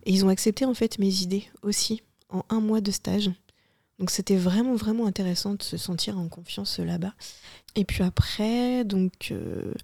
[0.06, 3.30] et, ils ont accepté en fait mes idées aussi en un mois de stage.
[3.98, 7.14] Donc c'était vraiment vraiment intéressant de se sentir en confiance là-bas.
[7.74, 9.74] Et puis après, donc euh,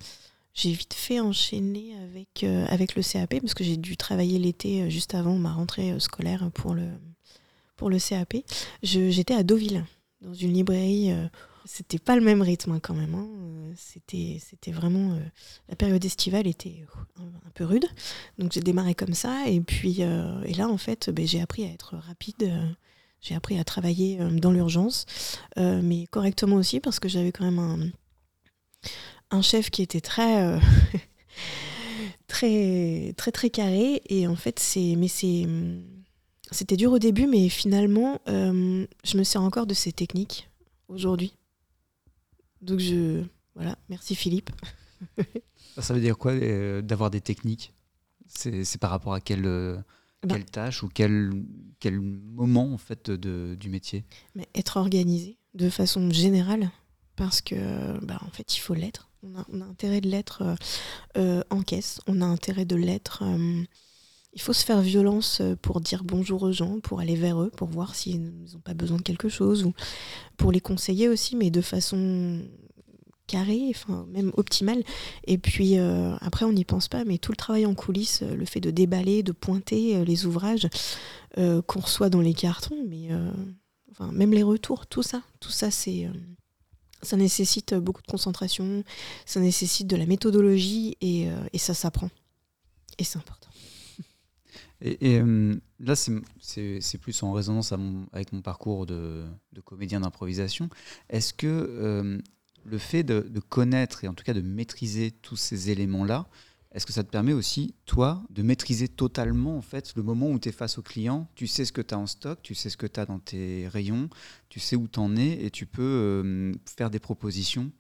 [0.55, 4.89] j'ai vite fait enchaîner avec, euh, avec le CAP parce que j'ai dû travailler l'été
[4.91, 6.89] juste avant ma rentrée scolaire pour le,
[7.77, 8.37] pour le CAP.
[8.83, 9.85] J'étais à Deauville,
[10.21, 11.13] dans une librairie
[11.65, 13.15] c'était pas le même rythme hein, quand même.
[13.15, 13.29] Hein.
[13.77, 14.39] C'était,
[14.71, 15.15] vraiment.
[15.15, 15.21] Euh,
[15.69, 16.85] la période estivale était
[17.19, 17.87] un, peu rude.
[18.39, 19.49] Donc j'ai démarré comme ça.
[19.49, 22.43] Et puis euh, et là, en fait, ben, j'ai appris à être rapide.
[22.43, 22.69] Euh,
[23.21, 25.07] j'ai appris à travailler dans l'urgence,
[25.57, 27.79] mais correctement aussi, parce que j'avais quand même un,
[29.31, 30.59] un chef qui était très.
[32.27, 35.47] très très très carré et en fait c'est mais c'est
[36.51, 40.49] c'était dur au début mais finalement je me sers encore de ces techniques
[40.89, 41.35] aujourd'hui
[42.63, 44.51] donc je voilà, merci Philippe.
[45.79, 47.73] ça veut dire quoi euh, d'avoir des techniques?
[48.27, 49.77] C'est par rapport à quelle, euh,
[50.23, 51.31] bah quelle tâche ou quel,
[51.79, 54.05] quel moment en fait de, du métier?
[54.35, 56.71] Mais Être organisé de façon générale,
[57.17, 59.11] parce que bah, en fait il faut l'être.
[59.23, 60.57] On a, on a, intérêt de l'être
[61.17, 63.23] euh, en caisse, on a intérêt de l'être.
[64.35, 67.69] il faut se faire violence pour dire bonjour aux gens, pour aller vers eux, pour
[67.69, 69.73] voir s'ils n'ont pas besoin de quelque chose, ou
[70.37, 72.43] pour les conseiller aussi, mais de façon
[73.27, 74.83] carré, enfin même optimal.
[75.27, 78.35] Et puis euh, après, on n'y pense pas, mais tout le travail en coulisses, euh,
[78.35, 80.69] le fait de déballer, de pointer euh, les ouvrages
[81.67, 83.09] qu'on reçoit dans les cartons, mais
[83.91, 86.09] enfin même les retours, tout ça, tout ça, c'est
[87.05, 88.83] Ça nécessite beaucoup de concentration,
[89.27, 92.11] ça nécessite de la méthodologie et, et ça s'apprend.
[92.99, 93.49] Et c'est important.
[94.81, 95.21] Et,
[95.81, 97.73] là, c'est plus en résonance
[98.13, 100.69] avec mon parcours de, de comédien d'improvisation.
[101.09, 102.21] Est-ce que
[102.65, 106.27] le fait de, connaître et en tout cas de maîtriser tous ces éléments-là,
[106.75, 110.41] est-ce que ça te permet aussi, toi, de maîtriser totalement en fait le moment où
[110.41, 111.29] tu es face au client?
[111.37, 113.21] Tu sais ce que tu as en stock, tu sais ce que tu as dans
[113.21, 114.11] tes rayons,
[114.49, 117.71] tu sais où tu en es et tu peux euh, faire des propositions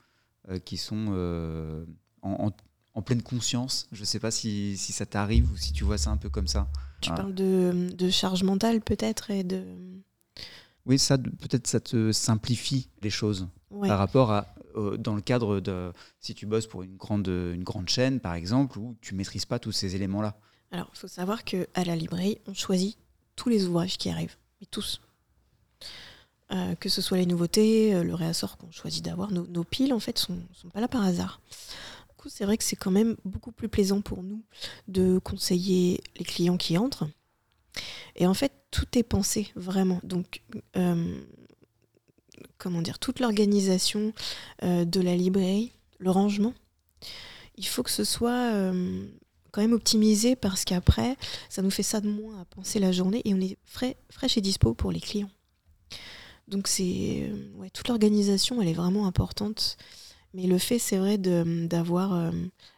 [0.48, 1.84] euh, qui sont euh,
[2.22, 2.52] en,
[3.02, 3.88] pleine conscience.
[3.90, 6.46] Je ne sais pas si, ça t'arrive ou si tu vois ça un peu comme
[6.46, 6.68] ça.
[7.00, 9.64] Tu parles de, de, charge mentale peut-être et de...
[10.86, 15.60] Oui, ça peut-être ça te simplifie les choses par rapport à euh, dans le cadre
[15.60, 19.46] de si tu bosses pour une grande, une grande chaîne, par exemple, où tu maîtrises
[19.46, 20.36] pas tous ces éléments-là
[20.70, 22.98] Alors, il faut savoir qu'à la librairie, on choisit
[23.36, 25.00] tous les ouvrages qui arrivent, mais tous.
[26.52, 29.98] Euh, que ce soit les nouveautés, euh, le réassort qu'on choisit d'avoir, nos, piles, en
[29.98, 31.40] fait, sont, sont pas là par hasard.
[32.08, 34.42] Du coup, c'est vrai que c'est quand même beaucoup plus plaisant pour nous
[34.86, 37.08] de conseiller les clients qui entrent.
[38.14, 40.00] Et en fait, tout est pensé, vraiment.
[40.04, 40.42] Donc,
[42.58, 44.12] comment dire, toute l'organisation
[44.62, 46.54] euh, de la librairie, le rangement,
[47.56, 49.04] il faut que ce soit euh,
[49.52, 51.16] quand même optimisé parce qu'après,
[51.48, 54.36] ça nous fait ça de moins à penser la journée et on est frais, fraîche
[54.36, 55.30] et dispo pour les clients.
[56.48, 59.76] Donc c'est euh, toute l'organisation, elle est vraiment importante.
[60.34, 62.32] Mais le fait, c'est vrai, d'avoir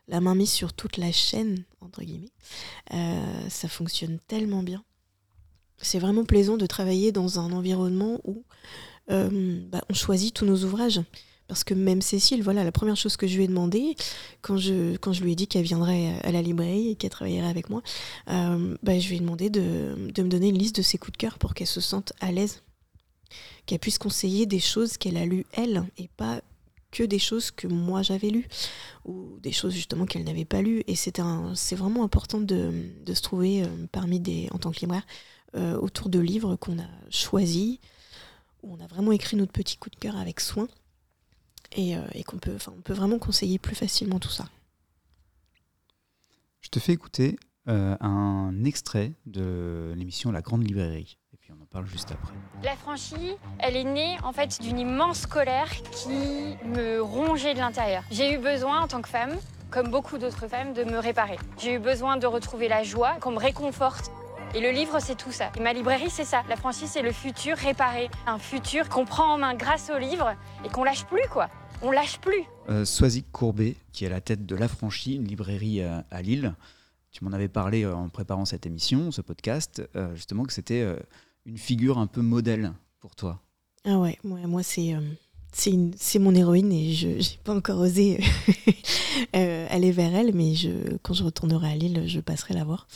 [0.09, 2.29] la main mise sur toute la chaîne, entre guillemets,
[3.49, 4.85] ça fonctionne tellement bien.
[5.79, 8.45] C'est vraiment plaisant de travailler dans un environnement où
[9.11, 11.01] euh, bah, on choisit tous nos ouvrages.
[11.49, 13.95] Parce que même Cécile, voilà, la première chose que je lui ai demandé,
[14.43, 17.49] quand je, quand je lui ai dit qu'elle viendrait à la librairie et qu'elle travaillerait
[17.49, 17.83] avec moi,
[18.31, 21.19] euh, bah, je lui ai demandé de, me donner une liste de ses coups de
[21.19, 22.63] cœur pour qu'elle se sente à l'aise.
[23.67, 26.41] Qu'elle puisse conseiller des choses qu'elle a lues elle, et pas
[26.91, 28.49] que des choses que moi j'avais lues,
[29.05, 30.83] ou des choses justement qu'elle n'avait pas lues.
[30.89, 31.21] Et c'est
[31.77, 32.73] vraiment important de,
[33.07, 35.07] se trouver euh, parmi des, en tant que libraire,
[35.81, 37.79] autour de livres qu'on a choisis,
[38.71, 40.69] on a vraiment écrit notre petit coup de cœur avec soin
[41.73, 44.47] et, euh, qu'on peut, on peut vraiment conseiller plus facilement tout ça.
[46.61, 51.19] Je te fais écouter euh, un extrait de l'émission La Grande Librairie.
[51.33, 52.35] Et puis on en parle juste après.
[52.63, 58.03] La franchie, elle est née en fait d'une immense colère qui me rongeait de l'intérieur.
[58.11, 59.37] J'ai eu besoin en tant que femme,
[59.71, 61.39] comme beaucoup d'autres femmes, de me réparer.
[61.59, 64.11] J'ai eu besoin de retrouver la joie, qu'on me réconforte.
[64.57, 65.53] Et le livre, c'est tout ça.
[65.55, 66.43] Et ma librairie, c'est ça.
[66.49, 68.09] La franchise, c'est le futur réparé.
[68.27, 71.51] Un futur qu'on prend en main grâce au livre et qu'on lâche plus, quoi.
[71.83, 72.43] On lâche plus.
[72.71, 76.23] Euh, Soisic Courbet, qui est à la tête de La Franchie, une librairie euh, à,
[76.23, 76.55] Lille.
[77.11, 80.87] Tu m'en avais parlé euh, en préparant cette émission, ce podcast, euh, justement que c'était
[81.45, 83.43] une figure un peu modèle pour toi.
[83.85, 84.95] Ah ouais, moi, c'est
[85.53, 88.21] c'est mon héroïne et je n'ai pas encore osé
[89.35, 92.87] aller vers elle, mais je, quand je retournerai à Lille, je passerai la voir.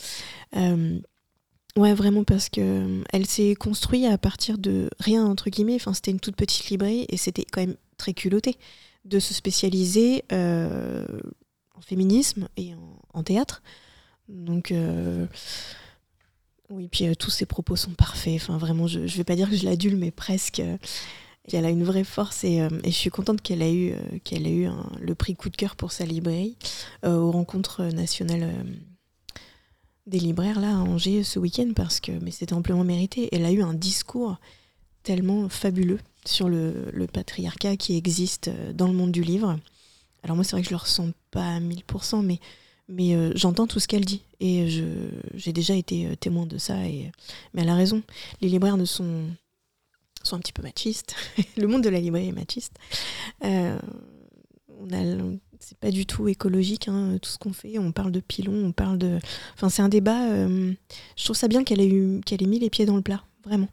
[1.77, 5.77] Ouais, vraiment parce que euh, elle s'est construite à partir de rien entre guillemets.
[5.77, 8.57] Enfin, c'était une toute petite librairie et c'était quand même très culotté
[9.05, 11.07] de se spécialiser euh,
[11.75, 12.73] en féminisme et
[13.15, 13.63] en, théâtre.
[14.29, 15.27] Donc euh,
[16.71, 18.35] oui, puis tous ses propos sont parfaits.
[18.35, 20.61] Enfin, vraiment, je, ne vais pas dire que je l'adule, mais presque.
[21.53, 24.69] elle a une vraie force et, je suis contente qu'elle ait eu, qu'elle ait eu
[25.01, 26.57] le prix coup de cœur pour sa librairie
[27.05, 28.53] aux rencontres nationales
[30.07, 33.29] des libraires là à Angers ce week-end parce que mais c'était amplement mérité.
[33.33, 34.39] Elle a eu un discours
[35.03, 39.59] tellement fabuleux sur le, patriarcat qui existe euh, dans le monde du livre.
[40.23, 42.39] Alors moi c'est vrai que je le ressens pas à 1000%, mais,
[42.89, 44.69] mais euh, j'entends tout ce qu'elle dit et
[45.35, 46.85] j'ai déjà été euh, témoin de ça.
[46.87, 47.11] Et,
[47.55, 48.03] mais elle a raison.
[48.41, 49.25] Les libraires ne sont,
[50.23, 51.15] sont un petit peu machistes.
[51.57, 52.75] le monde de la librairie est machiste.
[53.43, 55.03] on a
[55.61, 57.79] c'est pas du tout écologique hein, tout ce qu'on fait.
[57.79, 59.19] On parle de pilon, on parle de.
[59.55, 60.31] Enfin, c'est un débat.
[60.31, 60.73] Euh,
[61.17, 63.23] je trouve ça bien qu'elle ait, eu, qu'elle ait mis les pieds dans le plat,
[63.45, 63.69] vraiment.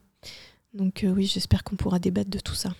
[0.73, 2.75] Donc, euh, oui, j'espère qu'on pourra débattre de tout ça.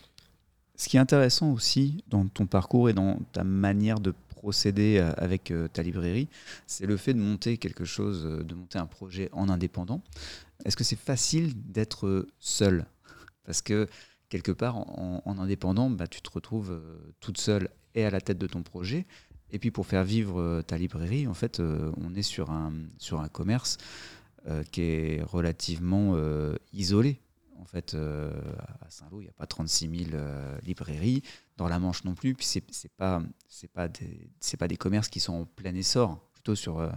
[0.75, 5.11] Ce qui est intéressant aussi dans ton parcours et dans ta manière de procéder euh,
[5.17, 6.27] avec ta librairie,
[6.67, 10.01] c'est le fait de monter quelque chose, de monter un projet en indépendant.
[10.65, 12.85] Est-ce que c'est facile d'être seul?
[13.45, 13.87] Parce que
[14.27, 16.79] quelque part, en, en indépendant, bah, tu te retrouves
[17.21, 19.05] toute seule et à la tête de ton projet.
[19.51, 22.73] Et puis pour faire vivre euh, ta librairie, en fait, euh, on est sur un,
[22.97, 23.77] sur un commerce
[24.47, 26.15] euh, qui est relativement
[26.73, 27.19] isolé.
[27.59, 30.21] En fait, à Saint-Lô, il n'y a pas 36 000
[30.63, 31.23] librairies.
[31.57, 32.35] Dans la Manche non plus.
[32.35, 33.21] Puis ce n'est pas,
[33.73, 34.29] pas, des,
[34.59, 36.87] pas des commerces qui sont en plein essor, plutôt sur,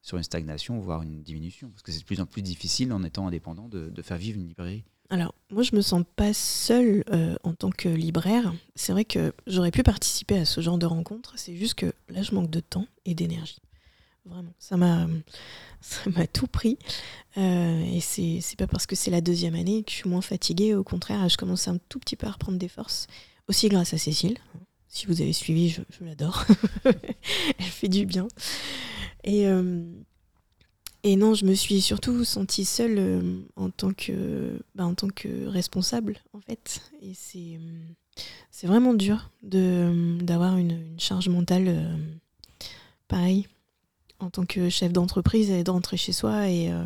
[0.00, 1.68] sur une stagnation, voire une diminution.
[1.68, 4.38] Parce que c'est de plus en plus difficile, en étant indépendant, de, de faire vivre
[4.38, 4.84] une librairie.
[5.10, 8.52] Alors, moi, je me sens pas seule euh, en tant que libraire.
[8.74, 11.32] C'est vrai que j'aurais pu participer à ce genre de rencontre.
[11.36, 13.60] C'est juste que là, je manque de temps et d'énergie.
[14.26, 14.52] Vraiment.
[14.58, 16.76] Ça m'a, tout pris.
[17.38, 20.20] Euh, et c'est, c'est pas parce que c'est la deuxième année que je suis moins
[20.20, 20.74] fatiguée.
[20.74, 23.06] Au contraire, je commence un tout petit peu à reprendre des forces.
[23.46, 24.36] Aussi grâce à Cécile.
[24.88, 26.44] Si vous avez suivi, je, je l'adore.
[26.84, 28.28] Elle fait du bien.
[29.24, 29.46] Et.
[29.46, 29.82] euh,
[31.04, 35.08] et non, je me suis surtout sentie seule euh, en, tant que, bah, en tant
[35.08, 36.80] que responsable, en fait.
[37.00, 41.96] Et c'est, euh, c'est vraiment dur de, d'avoir une, charge mentale euh,
[43.06, 43.46] pareille
[44.20, 46.84] en tant que chef d'entreprise et de rentrer chez soi et, euh,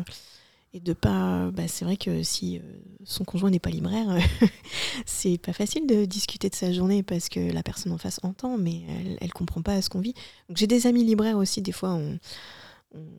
[0.73, 1.49] et de pas.
[1.51, 2.61] Bah, c'est vrai que si euh,
[3.03, 4.19] son conjoint n'est pas libraire,
[5.07, 8.57] c'est pas facile de discuter de sa journée parce que la personne en face entend,
[8.57, 10.13] mais elle, elle comprend pas ce qu'on vit.
[10.47, 11.99] Donc j'ai des amis libraires aussi, des fois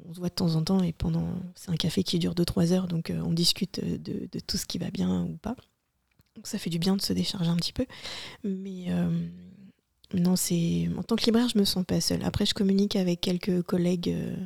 [0.08, 2.72] on se voit de temps en temps et pendant c'est un café qui dure 2-3
[2.72, 5.56] heures donc euh, on discute de, de tout ce qui va bien ou pas.
[6.36, 7.86] Donc ça fait du bien de se décharger un petit peu.
[8.44, 9.10] Mais euh,
[10.14, 12.22] non c'est en tant que libraire je me sens pas seule.
[12.24, 14.36] Après je communique avec quelques collègues euh,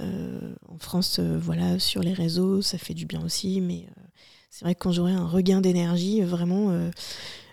[0.00, 3.60] euh, en France euh, voilà sur les réseaux ça fait du bien aussi.
[3.60, 4.02] Mais euh,
[4.50, 6.90] c'est vrai que quand j'aurai un regain d'énergie vraiment euh,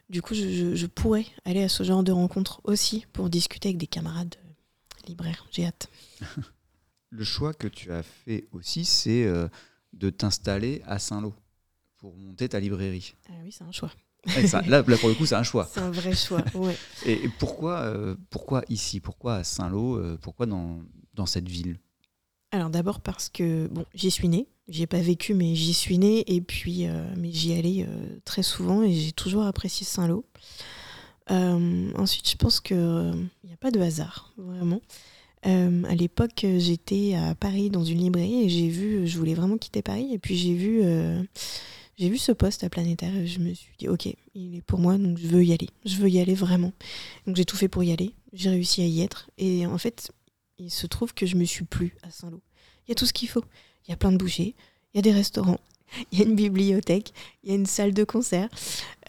[0.09, 3.77] du coup je, je- pourrais aller à ce genre de rencontres aussi pour discuter avec
[3.77, 5.47] des camarades euh, libraires.
[5.51, 5.89] J'ai hâte
[7.09, 9.47] Le choix que tu as fait aussi, c'est euh,
[9.93, 11.33] de t'installer à Saint-Lô
[11.97, 13.15] pour monter ta librairie.
[13.29, 13.91] ah oui c'est un choix
[14.67, 15.69] là, là, pour le coup, c'est un choix.
[15.71, 16.75] C'est un vrai choix, ouais.
[17.05, 18.99] Et, et pourquoi, euh, pourquoi ici?
[18.99, 20.81] Pourquoi à Saint-Lô euh, Pourquoi dans,
[21.13, 21.77] dans cette ville?
[22.51, 25.97] Alors d'abord parce que bon, j'y suis née, j'y ai pas vécu mais j'y suis
[25.97, 26.87] née et puis
[27.17, 27.85] mais j'y allais
[28.23, 30.25] très souvent et j'ai toujours apprécié Saint-Lô.
[31.29, 33.11] Ensuite, je pense que
[33.43, 34.81] il n'y a pas de hasard vraiment.
[35.45, 39.57] Euh, à l'époque, j'étais à Paris dans une librairie et j'ai vu, je voulais vraiment
[39.57, 41.21] quitter Paris et puis j'ai vu, euh,
[41.97, 44.79] j'ai vu ce poste à Planétaire et je me suis dit ok, il est pour
[44.79, 46.73] moi donc je veux y aller, je veux y aller vraiment.
[47.25, 50.11] Donc j'ai tout fait pour y aller, j'ai réussi à y être et en fait,
[50.57, 52.41] il se trouve que je me suis plu à Saint-Lô.
[52.87, 53.43] Il y a tout ce qu'il faut.
[53.87, 54.55] Il y a plein de bouchers,
[54.93, 55.59] il y a des restaurants,
[56.11, 57.13] il y a une bibliothèque,
[57.43, 58.49] il y a une salle de concert,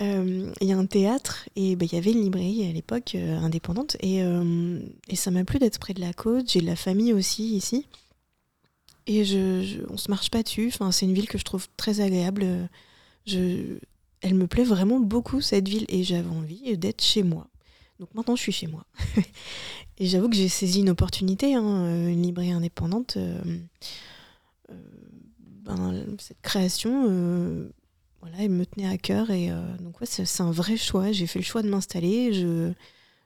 [0.00, 3.14] euh, il y a un théâtre et bah, il y avait une librairie à l'époque
[3.14, 6.50] euh, indépendante et, euh, et ça m'a plu d'être près de la côte.
[6.50, 7.86] J'ai de la famille aussi ici
[9.06, 10.68] et je, je- on se marche pas dessus.
[10.68, 12.46] Enfin, c'est une ville que je trouve très agréable.
[13.26, 13.78] Je,
[14.22, 17.48] elle me plaît vraiment beaucoup cette ville et j'avais envie d'être chez moi.
[18.00, 18.84] Donc maintenant je suis chez moi.
[19.98, 23.18] et j'avoue que j'ai saisi une opportunité, hein, une librairie indépendante.
[25.68, 27.70] Ben, cette création, euh,
[28.20, 31.12] voilà, elle me tenait à cœur et euh, donc ouais, c'est un vrai choix.
[31.12, 32.32] J'ai fait le choix de m'installer.
[32.34, 32.72] Je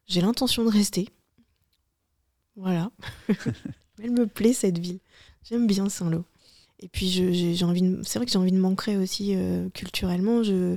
[0.09, 1.09] j'ai l'intention de rester.
[2.57, 2.91] Voilà.
[4.03, 5.01] elle me plaît cette ville.
[5.45, 6.25] J'aime bien Saint-Lô.
[6.81, 10.43] Et puis j'ai envie, c'est vrai que j'ai envie de m'ancrer aussi euh, culturellement.
[10.43, 10.77] Je,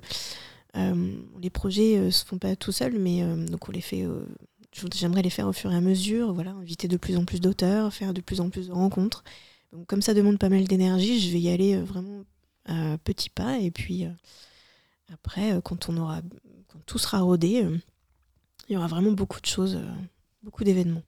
[1.41, 4.03] les projets euh, se font pas tout seuls, mais donc on les fait.
[4.73, 6.33] je- J'aimerais les faire au fur et à mesure.
[6.33, 9.23] Voilà, inviter de plus en plus d'auteurs, faire de plus en plus de rencontres.
[9.87, 12.23] Comme ça demande pas mal d'énergie, je vais y aller euh, vraiment
[12.65, 13.59] à petits pas.
[13.59, 14.11] Et puis euh,
[15.11, 16.21] après, euh, quand on aura,
[16.67, 17.67] quand tout sera rodé,
[18.69, 19.79] il y aura vraiment beaucoup de choses,
[20.43, 21.03] beaucoup d'événements.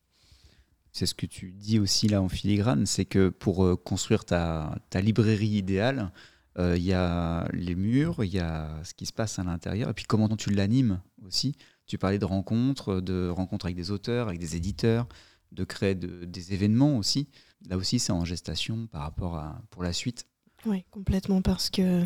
[0.92, 5.00] C'est ce que tu dis aussi là en filigrane, c'est que pour construire ta, ta
[5.00, 6.12] librairie idéale,
[6.58, 9.94] il y a les murs, il y a ce qui se passe à l'intérieur, et
[9.94, 11.56] puis comment tu l'animes aussi?
[11.86, 15.08] Tu parlais de rencontres, de rencontres avec des auteurs, avec des éditeurs,
[15.52, 17.28] de créer de- des événements aussi.
[17.68, 20.26] Là aussi, c'est en gestation par rapport à pour la suite.
[20.66, 22.06] Oui, complètement, parce que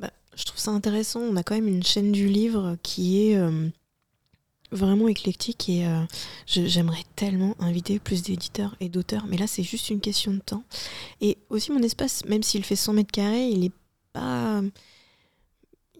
[0.00, 1.20] bah, je trouve ça intéressant.
[1.20, 3.68] On a quand même une chaîne du livre qui est euh,
[4.70, 6.02] vraiment éclectique et euh,
[6.46, 10.64] j'aimerais tellement inviter plus d'éditeurs et d'auteurs, mais là, c'est juste une question de temps.
[11.20, 13.72] Et aussi, mon espace, même s'il fait 100 mètres carrés, il n'est
[14.12, 14.62] pas.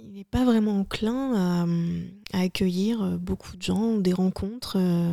[0.00, 1.66] Il n'est pas vraiment enclin
[2.32, 4.76] à, accueillir euh, beaucoup de gens, des rencontres.
[4.78, 5.12] euh.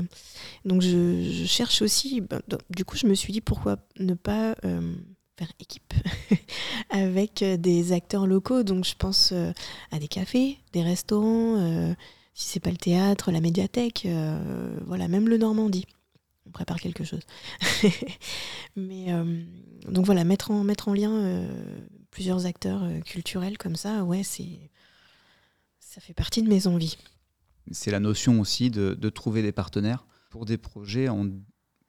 [0.64, 2.22] donc je, cherche aussi.
[2.48, 4.94] donc, du coup, je me suis dit pourquoi ne pas euh,
[5.38, 5.94] faire équipe
[6.92, 8.62] avec des acteurs locaux.
[8.62, 9.34] Donc je pense
[9.92, 11.94] à des cafés, des restaurants, euh,
[12.36, 14.08] si c'est pas le théâtre, la médiathèque,
[14.86, 15.88] voilà, même le Normandie.
[16.46, 17.22] On prépare quelque chose.
[18.76, 19.08] Mais
[19.88, 21.48] donc voilà, mettre en, mettre en lien
[22.12, 24.70] plusieurs acteurs culturels comme ça, ouais, c'est
[25.96, 26.98] ça fait partie de mes envies.
[27.72, 31.30] C'est la notion aussi de, de trouver des partenaires pour des projets, en-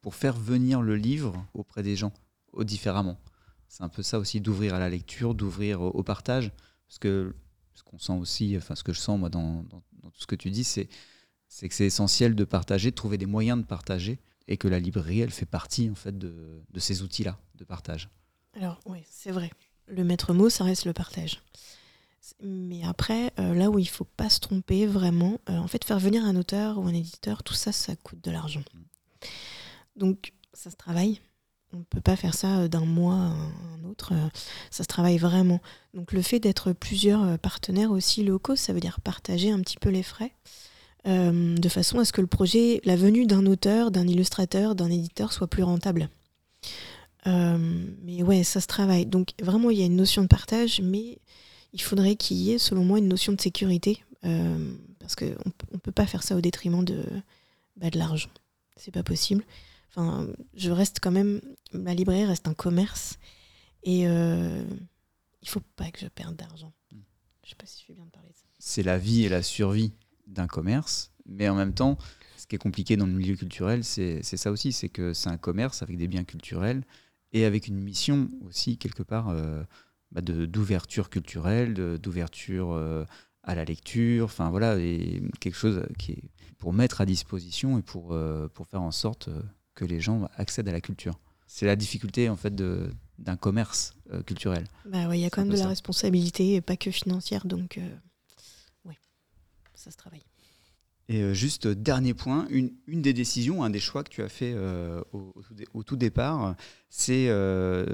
[0.00, 2.12] pour faire venir le livre auprès des gens,
[2.52, 3.18] au- différemment.
[3.66, 6.52] C'est un peu ça aussi, d'ouvrir à la lecture, d'ouvrir au, au partage.
[6.86, 7.34] Parce que
[7.74, 10.26] ce qu'on sent aussi, enfin ce que je sens moi dans, dans- dans tout ce
[10.28, 14.20] que tu dis, c'est que c'est essentiel de partager, de trouver des moyens de partager,
[14.46, 18.08] et que la librairie, elle fait partie en fait de, de ces outils-là de partage.
[18.54, 19.50] Alors oui, c'est vrai.
[19.88, 21.42] Le maître mot, ça reste le partage.
[22.42, 25.98] Mais après, euh, là où il faut pas se tromper vraiment, euh, en fait, faire
[25.98, 28.62] venir un auteur ou un éditeur, tout ça, ça coûte de l'argent.
[29.96, 31.20] Donc, ça se travaille.
[31.72, 33.36] On ne peut pas faire ça euh, d'un mois à
[33.74, 34.12] un autre.
[34.70, 35.60] Ça se travaille vraiment.
[35.94, 39.90] Donc, le fait d'être plusieurs partenaires aussi locaux, ça veut dire partager un petit peu
[39.90, 40.32] les frais.
[41.04, 45.32] de façon à ce que le projet, la venue d'un auteur, d'un illustrateur, d'un éditeur
[45.32, 46.08] soit plus rentable.
[47.24, 49.06] Mais ouais, ça se travaille.
[49.06, 51.18] Donc vraiment, il y a une notion de partage, mais
[51.76, 55.78] il faudrait qu'il y ait, selon moi, une notion de sécurité, euh, parce qu'on ne
[55.78, 57.04] peut pas faire ça au détriment de,
[57.76, 58.30] bah, de l'argent.
[58.76, 59.44] C'est pas possible.
[59.90, 61.42] Enfin, je reste quand même,
[61.74, 63.18] ma librairie reste un commerce,
[63.82, 64.64] et euh,
[65.42, 66.72] il faut pas que je perde d'argent.
[67.44, 68.44] Je sais pas si je fais bien de parler de ça.
[68.58, 69.92] C'est la vie et la survie
[70.26, 71.98] d'un commerce, mais en même temps,
[72.38, 75.28] ce qui est compliqué dans le milieu culturel, c'est c'est ça aussi, c'est que c'est
[75.28, 76.84] un commerce avec des biens culturels
[77.34, 79.62] et avec une mission aussi, quelque part, euh,
[80.12, 83.04] bah, de- d'ouverture culturelle, d'ouverture euh,
[83.42, 86.22] à la lecture, enfin voilà, et quelque chose qui est
[86.58, 89.40] pour mettre à disposition et pour, euh, pour faire en sorte euh,
[89.74, 91.18] que les gens accèdent à la culture.
[91.46, 94.64] C'est la difficulté en fait de- d'un commerce euh, culturel.
[94.86, 95.68] Bah ouais, il y a quand même de la ça.
[95.68, 97.88] responsabilité, et pas que financière, donc euh,
[98.84, 98.98] ouais,
[99.74, 100.24] ça se travaille.
[101.08, 104.22] Et euh, juste euh, dernier point, une, une des décisions, un des choix que tu
[104.22, 106.56] as fait euh, au, au tout dé- au tout départ,
[106.90, 107.86] c'est, euh,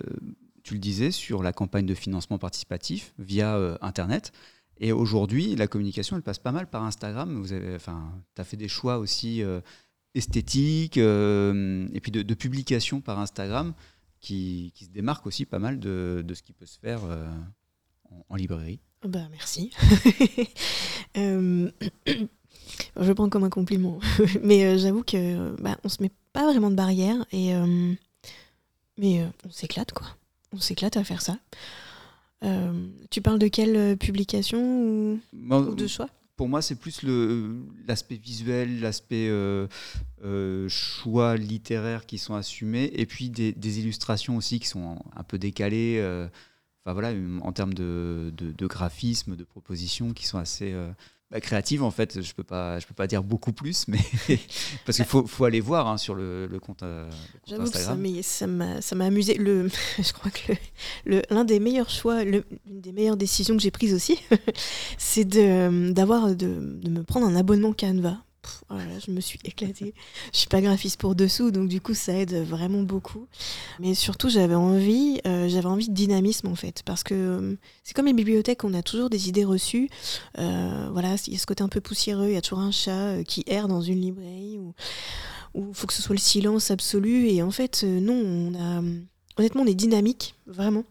[0.62, 4.32] tu le disais, sur la campagne de financement participatif via euh, Internet.
[4.78, 7.40] Et aujourd'hui, la communication, elle passe pas mal par Instagram.
[7.40, 9.60] Vous enfin, tu as fait des choix aussi euh,
[10.14, 13.74] esthétiques euh, et puis de, de publication par Instagram
[14.20, 17.00] qui, se démarquent aussi pas mal de, de ce qui peut se faire
[18.28, 18.78] en, librairie.
[19.04, 19.72] Bah merci.
[21.14, 23.98] Je prends comme un compliment.
[24.42, 27.52] mais j'avoue que bah, on se met pas vraiment de barrière et
[28.96, 30.06] mais on s'éclate quoi.
[30.52, 31.38] On s'éclate à faire ça.
[32.44, 32.72] Euh,
[33.10, 35.20] tu parles de quelle euh, publication ou,
[35.74, 36.08] de choix?
[36.36, 39.68] pour moi, c'est plus le- l'aspect visuel, l'aspect euh,
[40.24, 45.22] euh, choix littéraire qui sont assumés, et puis des, des illustrations aussi qui sont un
[45.22, 45.98] peu décalées.
[46.00, 46.28] euh,
[46.84, 50.90] Enfin voilà, en termes de, de- de graphisme, de propositions qui sont assez euh,
[51.32, 52.22] bah, créatives en fait.
[52.22, 53.98] Je peux pas, je peux pas dire beaucoup plus, mais
[54.84, 57.62] parce qu'il faut, faut aller voir hein, sur le, le compte, euh, le compte J'avoue
[57.64, 58.00] que ça Instagram.
[58.02, 59.34] m'a- ça m'a ça m'a amusé.
[59.34, 59.68] Le,
[59.98, 60.58] je crois que le-
[61.16, 64.18] le- l'un des meilleurs choix, le- l'une des meilleures décisions que j'ai prises aussi,
[64.98, 68.18] c'est de, d'avoir de, de me prendre un abonnement Canva.
[68.70, 69.94] Oh je me suis éclatée.
[70.32, 73.26] Je suis pas graphiste pour dessous, donc du coup ça aide vraiment beaucoup.
[73.80, 77.94] Mais surtout j'avais envie, euh, j'avais envie de dynamisme en fait, parce que euh, c'est
[77.94, 79.88] comme les bibliothèques, on a toujours des idées reçues.
[80.38, 82.72] Euh, voilà, il y a ce côté un peu poussiéreux, il y a toujours un
[82.72, 84.74] chat qui erre dans une librairie ou
[85.54, 87.28] il faut que ce soit le silence absolu.
[87.28, 88.82] Et en fait, non, on a.
[89.38, 90.84] Honnêtement, on est dynamique, vraiment.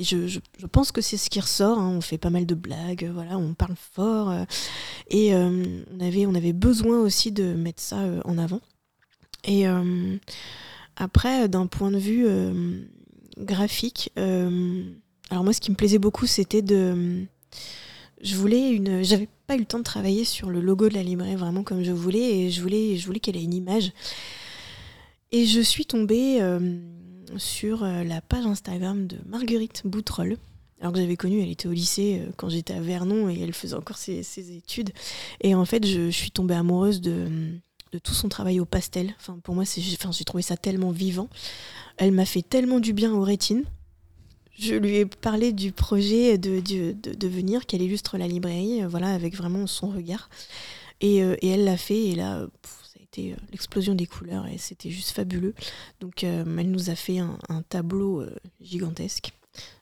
[0.00, 0.38] Et je,
[0.72, 1.78] pense que c'est ce qui ressort.
[1.78, 1.92] hein.
[1.94, 4.30] On fait pas mal de blagues, euh, voilà, on parle fort.
[4.30, 4.44] euh,
[5.10, 8.62] et euh, on, avait, on avait besoin aussi de mettre ça en avant.
[9.44, 9.64] Et
[10.96, 12.26] après, d'un point de vue
[13.38, 17.24] graphique, alors moi, ce qui me plaisait beaucoup, c'était de.
[18.22, 19.02] Je voulais une.
[19.02, 21.82] J'avais pas eu le temps de travailler sur le logo de la librairie vraiment comme
[21.82, 23.92] je voulais, et je voulais, je voulais qu'elle ait une image.
[25.32, 26.40] Et je suis tombée
[27.36, 30.36] sur euh, la page Instagram de Marguerite Boutroll.
[30.80, 33.52] Alors que j'avais connu, elle était au lycée euh, quand j'étais à Vernon et elle
[33.52, 34.90] faisait encore ses, ses études.
[35.40, 37.28] Et en fait, je, suis tombée amoureuse de,
[37.92, 39.14] de tout son travail au pastel.
[39.18, 41.28] Enfin, pour moi, c'est, enfin, j'ai trouvé ça tellement vivant.
[41.96, 43.64] Elle m'a fait tellement du bien aux rétines.
[44.58, 48.88] Je lui ai parlé du projet de, de, de, venir, qu'elle illustre la librairie, euh,
[48.88, 50.28] voilà, avec vraiment son regard.
[51.02, 52.46] Et, et elle l'a fait, et là,
[53.10, 55.54] été euh, l'explosion des couleurs, et c'était juste fabuleux.
[56.00, 59.32] Donc, euh, elle nous a fait un, tableau euh, gigantesque.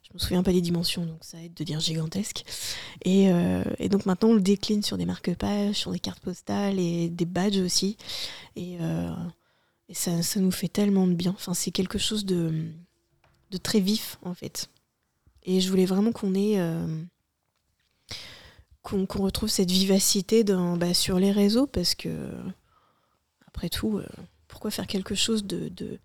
[0.03, 2.45] Je me souviens pas des dimensions, donc ça aide de dire gigantesque.
[3.05, 3.29] Et,
[3.91, 7.59] donc maintenant, on le décline sur des marque-pages, sur des cartes postales et des badges
[7.59, 7.99] aussi.
[8.57, 8.79] Et,
[9.93, 11.33] ça, nous fait tellement de bien.
[11.33, 12.71] Enfin, c'est quelque chose de,
[13.63, 14.71] très vif, en fait.
[15.43, 16.59] Et je voulais vraiment qu'on ait.
[18.81, 22.31] qu'on retrouve cette vivacité bah, sur les réseaux, parce que,
[23.59, 24.07] après tout, euh,
[24.47, 25.99] pourquoi faire quelque chose de, de,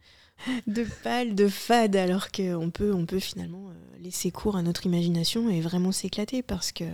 [0.65, 4.87] de pâle, de fade, alors qu'on peut, on peut finalement euh, laisser cours à notre
[4.87, 6.85] imagination et vraiment s'éclater, parce que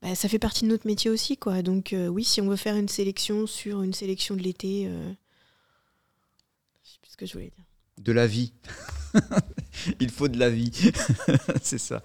[0.00, 1.62] bah, ça fait partie de notre métier aussi, quoi.
[1.62, 5.12] Donc euh, oui, si on veut faire une sélection sur une sélection de l'été, euh,
[6.84, 7.64] je sais plus ce que je voulais dire.
[7.98, 8.52] De la vie.
[10.00, 10.70] Il faut de la vie.
[11.62, 12.02] c'est ça.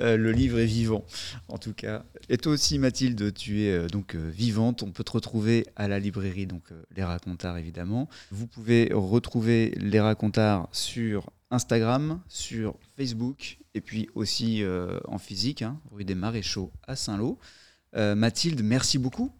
[0.00, 1.04] Euh, le livre est vivant,
[1.48, 2.04] en tout cas.
[2.28, 4.82] Et toi aussi, Mathilde, tu es euh, donc euh, vivante.
[4.82, 8.08] On peut te retrouver à la librairie, donc Les Racontards, évidemment.
[8.30, 14.64] Vous pouvez retrouver Les Racontards sur Instagram, sur Facebook et puis aussi
[15.06, 17.38] en physique, hein, rue des Maréchaux à Saint-Lô.
[17.94, 19.32] Mathilde, merci beaucoup.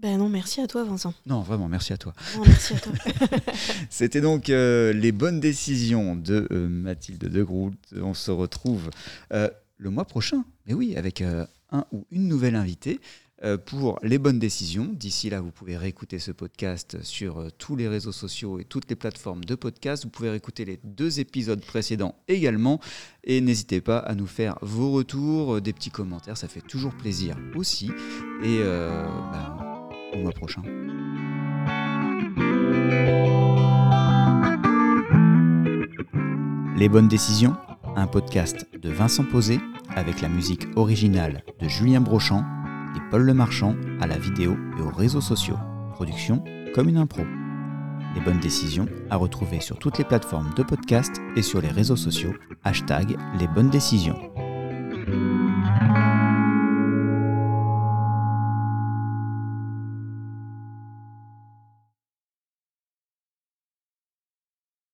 [0.00, 1.12] Ben non, merci à toi, Vincent.
[1.26, 2.12] Non, vraiment, merci à toi.
[2.36, 2.92] Non, merci à toi.
[3.90, 7.76] C'était donc euh, les bonnes décisions de euh, Mathilde de Groult.
[8.00, 8.90] On se retrouve
[9.32, 11.48] euh, le mois prochain, mais oui, avec un
[11.92, 13.00] ou une nouvelle invitée
[13.66, 14.90] pour les bonnes décisions.
[14.92, 18.96] D'ici là, vous pouvez réécouter ce podcast sur tous les réseaux sociaux et toutes les
[18.96, 20.02] plateformes de podcast.
[20.02, 22.80] Vous pouvez réécouter les deux épisodes précédents également.
[23.22, 27.36] Et n'hésitez pas à nous faire vos retours, des petits commentaires, ça fait toujours plaisir
[27.54, 27.92] aussi.
[28.42, 29.67] Et euh, bah,
[30.14, 30.62] au mois prochain.
[36.76, 37.56] Les bonnes décisions,
[37.96, 39.58] un podcast de Vincent Posé
[39.96, 42.44] avec la musique originale de Julien Brochant
[42.96, 45.58] et Paul Lemarchand à la vidéo et aux réseaux sociaux.
[45.94, 46.44] Production
[46.74, 47.22] comme une impro.
[48.14, 51.96] Les bonnes décisions à retrouver sur toutes les plateformes de podcast et sur les réseaux
[51.96, 52.34] sociaux.
[52.64, 54.18] Hashtag les bonnes décisions.